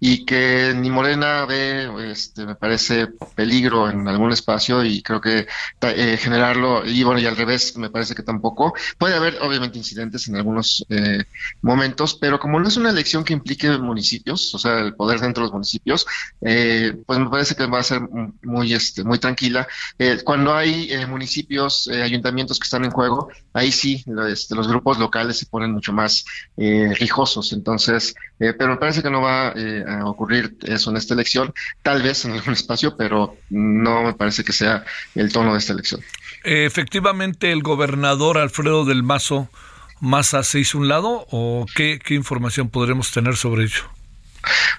[0.00, 5.46] y que ni Morena ve, este, me parece, peligro en algún espacio y creo que
[5.80, 8.74] eh, generarlo, y bueno, y al revés, me parece que tampoco.
[8.96, 11.24] Puede haber, obviamente, incidentes en algunos eh,
[11.62, 15.42] momentos, pero como no es una elección que implique municipios, o sea, el poder dentro
[15.42, 16.06] de los municipios,
[16.42, 18.00] eh, pues me parece que va a ser
[18.42, 19.66] muy, este, muy tranquila.
[20.24, 25.46] cuando hay municipios, ayuntamientos que están en juego, ahí sí, este, los grupos locales se
[25.46, 26.24] ponen mucho más
[26.56, 32.02] rijosos, entonces, pero me parece que no va a ocurrir eso en esta elección, tal
[32.02, 34.84] vez en algún espacio, pero no me parece que sea
[35.14, 36.00] el tono de esta elección.
[36.44, 39.48] Efectivamente, el gobernador Alfredo del Mazo
[40.00, 43.82] Maza se hizo un lado o qué, qué información podremos tener sobre ello?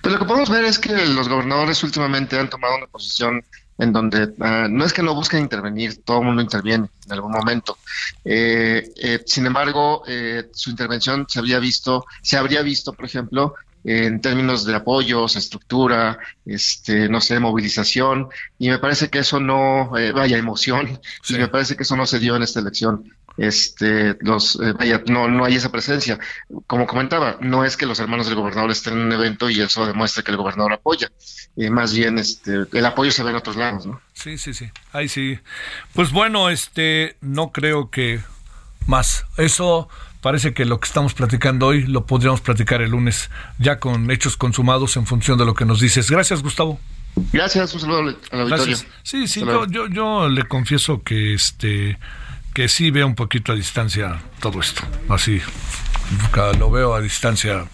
[0.01, 3.43] Pues lo que podemos ver es que los gobernadores últimamente han tomado una posición
[3.79, 7.31] en donde ah, no es que no busquen intervenir, todo el mundo interviene en algún
[7.31, 7.77] momento.
[8.23, 13.55] Eh, eh, sin embargo, eh, su intervención se había visto, se habría visto, por ejemplo,
[13.83, 18.27] en términos de apoyos, estructura, este, no sé, movilización,
[18.57, 20.99] y me parece que eso no, eh, vaya, emoción,
[21.29, 23.05] y me parece que eso no se dio en esta elección.
[23.37, 26.19] Este, los, eh, vaya, no, no hay esa presencia.
[26.67, 29.85] Como comentaba, no es que los hermanos del gobernador estén en un evento y eso
[29.85, 31.11] demuestre que el gobernador apoya.
[31.55, 34.01] Eh, más bien, este, el apoyo se ve en otros lados, ¿no?
[34.13, 34.69] Sí, sí, sí.
[34.91, 35.39] Ahí sí.
[35.93, 38.19] Pues bueno, este, no creo que
[38.87, 39.25] más.
[39.37, 39.87] Eso
[40.21, 44.35] parece que lo que estamos platicando hoy lo podríamos platicar el lunes ya con hechos
[44.35, 46.11] consumados en función de lo que nos dices.
[46.11, 46.79] Gracias, Gustavo.
[47.33, 47.99] Gracias, un saludo
[48.31, 48.77] al auditorio.
[49.03, 51.97] Sí, sí, yo, yo, yo, le confieso que este
[52.59, 54.81] que sí veo un poquito a distancia todo esto.
[55.07, 55.39] Así,
[56.59, 57.65] lo veo a distancia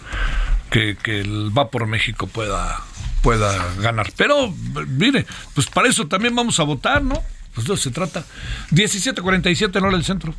[0.70, 2.80] que, el Va por México pueda
[3.24, 4.12] pueda ganar.
[4.16, 4.54] Pero,
[4.88, 5.26] mire,
[5.56, 7.20] pues para eso también vamos a votar, ¿no?
[7.56, 8.26] Pues de eso se trata.
[8.70, 10.36] 17.47 en hora del centro.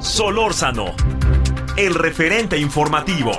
[0.00, 0.96] Solórzano,
[1.76, 3.32] el referente informativo.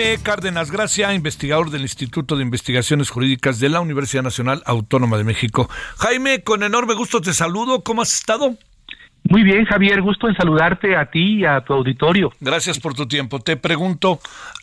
[0.00, 5.24] Jaime Cárdenas Gracia, investigador del Instituto de Investigaciones Jurídicas de la Universidad Nacional Autónoma de
[5.24, 5.68] México.
[5.98, 7.82] Jaime, con enorme gusto te saludo.
[7.84, 8.56] ¿Cómo has estado?
[9.24, 12.32] Muy bien, Javier, gusto en saludarte a ti y a tu auditorio.
[12.40, 13.40] Gracias por tu tiempo.
[13.40, 14.20] Te pregunto,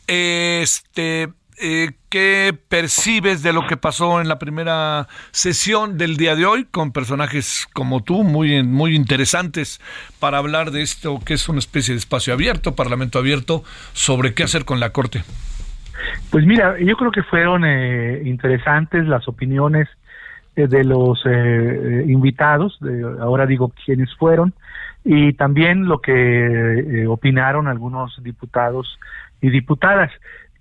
[0.07, 1.27] este,
[1.59, 6.65] eh, ¿qué percibes de lo que pasó en la primera sesión del día de hoy
[6.65, 9.81] con personajes como tú, muy, muy interesantes,
[10.19, 14.43] para hablar de esto que es una especie de espacio abierto, parlamento abierto, sobre qué
[14.43, 15.23] hacer con la Corte?
[16.29, 19.87] Pues mira, yo creo que fueron eh, interesantes las opiniones
[20.55, 21.23] eh, de los
[22.05, 22.79] invitados,
[23.19, 24.53] ahora digo quiénes fueron,
[25.03, 28.99] y también lo que opinaron algunos diputados
[29.41, 30.11] y diputadas.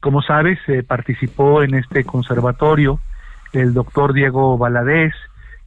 [0.07, 3.01] Como sabes, participó en este conservatorio
[3.53, 5.13] el doctor Diego Valadez,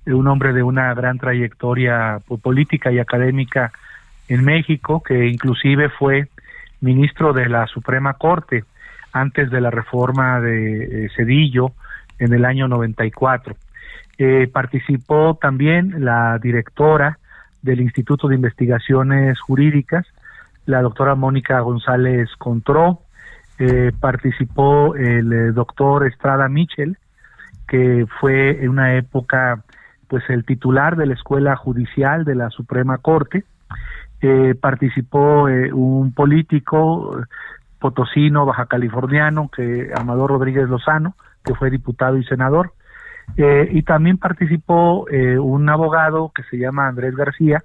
[0.06, 3.74] un hombre de una gran trayectoria política y académica
[4.30, 6.30] en México, que inclusive fue
[6.80, 8.64] ministro de la Suprema Corte
[9.12, 11.74] antes de la reforma de eh, Cedillo
[12.18, 13.58] en el año 94.
[14.20, 17.20] Eh, participó también la directora
[17.62, 20.08] del Instituto de Investigaciones Jurídicas,
[20.66, 23.02] la doctora Mónica González Contró,
[23.62, 26.98] eh, participó el eh, doctor Estrada Michel,
[27.68, 29.64] que fue en una época
[30.08, 33.44] pues el titular de la Escuela Judicial de la Suprema Corte,
[34.22, 35.44] eh, participó
[35.74, 37.22] un político
[37.80, 42.72] potosino, baja californiano, que Amador Rodríguez Lozano, que fue diputado y senador,
[43.38, 47.64] y también participó un abogado que se llama Andrés García,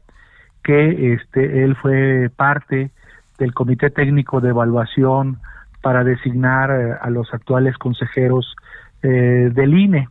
[0.62, 2.90] que este él fue parte
[3.38, 5.38] del Comité Técnico de Evaluación
[5.84, 8.56] para designar eh, a los actuales consejeros
[9.02, 10.08] eh, del INE.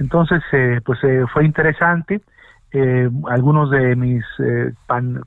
[0.00, 0.98] Entonces, eh, pues
[1.32, 2.20] fue interesante.
[3.30, 4.24] algunos de mis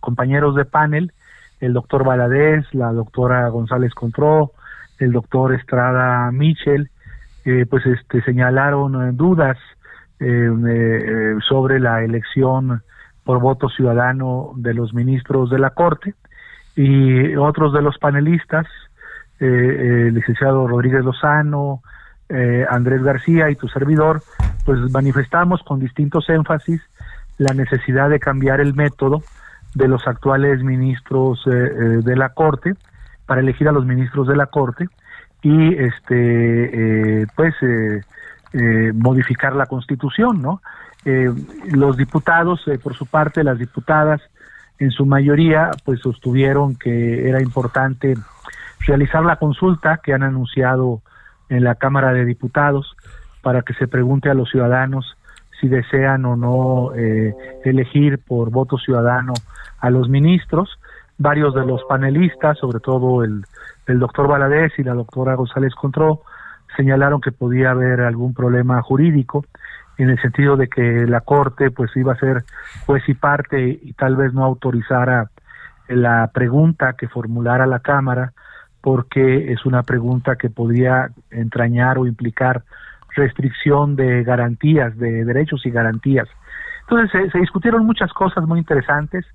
[0.01, 1.13] compañeros de panel,
[1.61, 4.51] el doctor Valadez, la doctora González Contró,
[4.99, 6.89] el doctor Estrada Michel,
[7.69, 9.57] pues este, señalaron dudas
[11.47, 12.81] sobre la elección
[13.23, 16.15] por voto ciudadano de los ministros de la Corte
[16.75, 18.84] y otros de los panelistas el
[19.39, 19.45] eh,
[20.07, 21.81] eh, licenciado Rodríguez Lozano,
[22.29, 24.21] eh, Andrés García y tu servidor,
[24.63, 26.81] pues manifestamos con distintos énfasis
[27.37, 29.23] la necesidad de cambiar el método
[29.73, 32.75] de los actuales ministros de la Corte
[33.25, 34.87] para elegir a los ministros de la Corte
[35.41, 37.53] y este pues
[38.93, 40.61] modificar la Constitución, ¿no?
[41.03, 44.21] los diputados, por su parte, las diputadas,
[44.79, 48.15] en su mayoría, pues sostuvieron que era importante
[48.85, 51.01] realizar la consulta que han anunciado
[51.49, 52.95] en la Cámara de Diputados
[53.41, 55.17] para que se pregunte a los ciudadanos
[55.59, 57.33] si desean o no eh,
[57.63, 59.33] elegir por voto ciudadano
[59.79, 60.79] a los ministros.
[61.17, 63.45] Varios de los panelistas, sobre todo el,
[63.87, 66.21] el doctor Valadez y la doctora González Contró,
[66.75, 69.45] señalaron que podía haber algún problema jurídico
[69.97, 72.43] en el sentido de que la Corte pues iba a ser
[72.85, 75.29] juez y parte y tal vez no autorizara
[75.87, 78.33] la pregunta que formulara la Cámara
[78.85, 82.63] porque es una pregunta que podría entrañar o implicar
[83.15, 86.27] restricción de garantías, de derechos y garantías.
[86.81, 89.25] Entonces se, discutieron muchas cosas muy interesantes,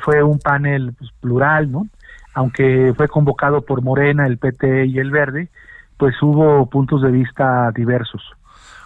[0.00, 1.88] fue un panel pues, plural, ¿no?
[2.32, 5.50] Aunque fue convocado por Morena, el PT y el Verde,
[5.98, 8.22] pues hubo puntos de vista diversos.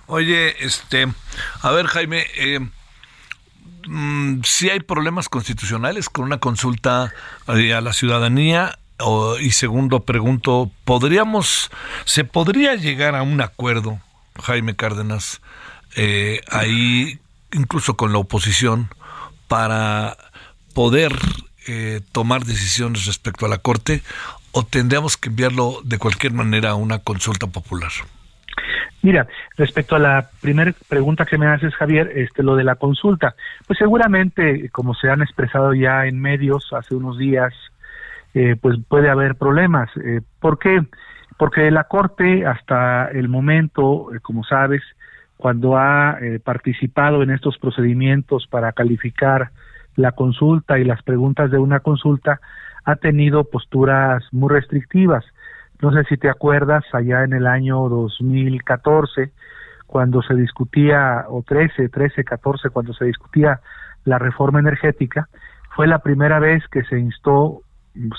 [0.08, 1.06] Oye, este,
[1.62, 2.58] a ver Jaime, eh,
[3.86, 7.12] mm, si hay problemas constitucionales con una consulta
[7.46, 8.79] eh, a la ciudadanía
[9.40, 11.70] y segundo, pregunto, ¿podríamos,
[12.04, 13.98] se podría llegar a un acuerdo,
[14.42, 15.40] Jaime Cárdenas,
[15.96, 17.18] eh, ahí
[17.52, 18.88] incluso con la oposición,
[19.48, 20.16] para
[20.74, 21.12] poder
[21.66, 24.02] eh, tomar decisiones respecto a la Corte
[24.52, 27.90] o tendríamos que enviarlo de cualquier manera a una consulta popular?
[29.02, 29.26] Mira,
[29.56, 33.34] respecto a la primera pregunta que me haces, Javier, este, lo de la consulta,
[33.66, 37.54] pues seguramente, como se han expresado ya en medios hace unos días,
[38.34, 39.90] eh, pues puede haber problemas.
[39.96, 40.80] Eh, ¿Por qué?
[41.36, 44.82] Porque la Corte hasta el momento, eh, como sabes,
[45.40, 49.50] cuando ha eh, participado en estos procedimientos para calificar
[49.96, 52.40] la consulta y las preguntas de una consulta,
[52.84, 55.24] ha tenido posturas muy restrictivas.
[55.80, 59.32] No sé si te acuerdas, allá en el año 2014,
[59.86, 63.60] cuando se discutía, o 13, 13, 14, cuando se discutía
[64.04, 65.28] la reforma energética,
[65.74, 67.62] fue la primera vez que se instó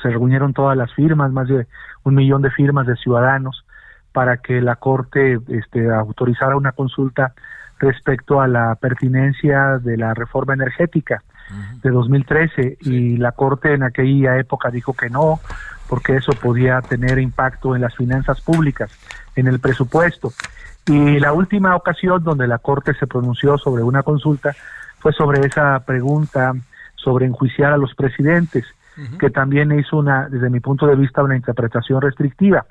[0.02, 1.68] se reunieron todas las firmas, más de
[2.04, 3.66] un millón de firmas de ciudadanos
[4.12, 7.34] para que la Corte este, autorizara una consulta
[7.80, 11.24] respecto a la pertinencia de la reforma energética
[11.84, 15.40] de 2013 y la Corte en aquella época dijo que no,
[15.90, 18.92] porque eso podía tener impacto en las finanzas públicas,
[19.36, 20.32] en el presupuesto.
[20.86, 24.56] Y la última ocasión donde la Corte se pronunció sobre una consulta
[25.00, 26.54] fue sobre esa pregunta
[26.96, 28.66] sobre enjuiciar a los presidentes
[29.20, 32.66] que también hizo una, desde mi punto de vista, una interpretación restrictiva.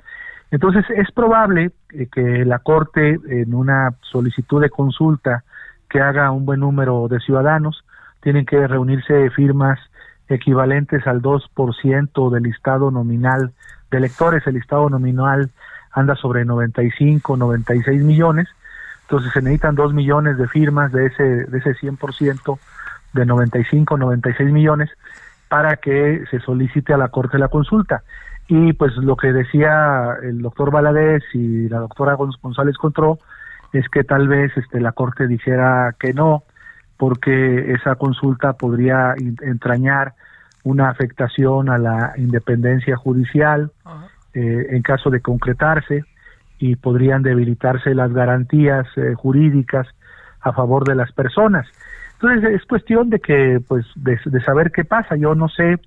[0.51, 5.43] Entonces, es probable eh, que la Corte, en una solicitud de consulta
[5.89, 7.83] que haga un buen número de ciudadanos,
[8.21, 9.79] tienen que reunirse firmas
[10.27, 13.51] equivalentes al 2% del listado nominal
[13.89, 14.45] de electores.
[14.45, 15.49] El listado nominal
[15.91, 18.47] anda sobre 95, 96 millones.
[19.03, 22.59] Entonces se necesitan 2 millones de firmas de ese, de ese 100%
[23.13, 24.89] de 95, 96 millones
[25.51, 28.03] para que se solicite a la Corte la consulta.
[28.47, 33.19] Y pues lo que decía el doctor Valadez y la doctora González Contró
[33.73, 36.43] es que tal vez este, la Corte dijera que no,
[36.95, 40.13] porque esa consulta podría entrañar
[40.63, 43.71] una afectación a la independencia judicial
[44.33, 46.05] eh, en caso de concretarse
[46.59, 49.85] y podrían debilitarse las garantías eh, jurídicas
[50.39, 51.67] a favor de las personas.
[52.21, 55.15] Entonces es cuestión de que, pues, de, saber qué pasa.
[55.15, 55.79] Yo no sé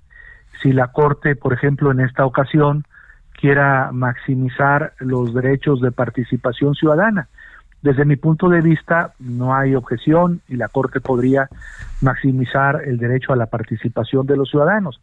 [0.61, 2.83] si la Corte, por ejemplo, en esta ocasión
[3.31, 7.29] quiera maximizar los derechos de participación ciudadana.
[7.81, 11.47] Desde mi punto de vista, no hay objeción y la Corte podría
[12.01, 14.99] maximizar el derecho a la participación de los ciudadanos.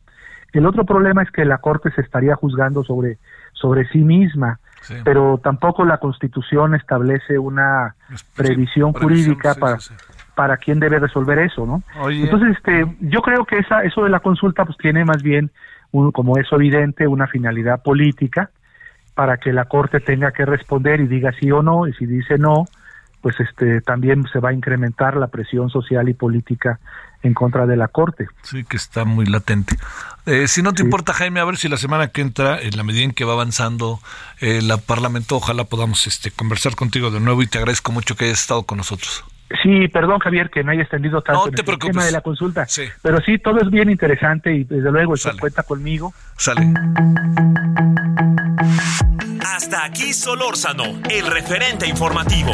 [0.53, 3.17] El otro problema es que la Corte se estaría juzgando sobre,
[3.53, 4.61] sobre sí misma,
[5.05, 7.95] pero tampoco la Constitución establece una
[8.37, 9.79] previsión, jurídica para,
[10.35, 11.83] para quién debe resolver eso, ¿no?
[12.09, 15.51] Entonces, este, yo creo que esa, eso de la consulta pues tiene más bien,
[15.91, 18.51] como es evidente, una finalidad política
[19.15, 22.39] para que la Corte tenga que responder y diga sí o no, y si dice
[22.39, 22.65] no,
[23.21, 26.81] pues este también se va a incrementar la presión social y política
[27.23, 28.27] en contra de la Corte.
[28.43, 29.77] Sí, que está muy latente.
[30.27, 32.83] Eh, si no te importa, Jaime, a ver si la semana que entra, en la
[32.83, 34.01] medida en que va avanzando
[34.41, 38.17] el eh, la Parlamento, ojalá podamos este, conversar contigo de nuevo y te agradezco mucho
[38.17, 39.25] que hayas estado con nosotros.
[39.63, 42.67] Sí, perdón Javier que me haya extendido tanto en el tema de la consulta,
[43.03, 46.13] pero sí, todo es bien interesante y desde luego se cuenta conmigo.
[46.37, 46.73] Sale.
[49.45, 52.53] Hasta aquí Solórzano, el referente informativo.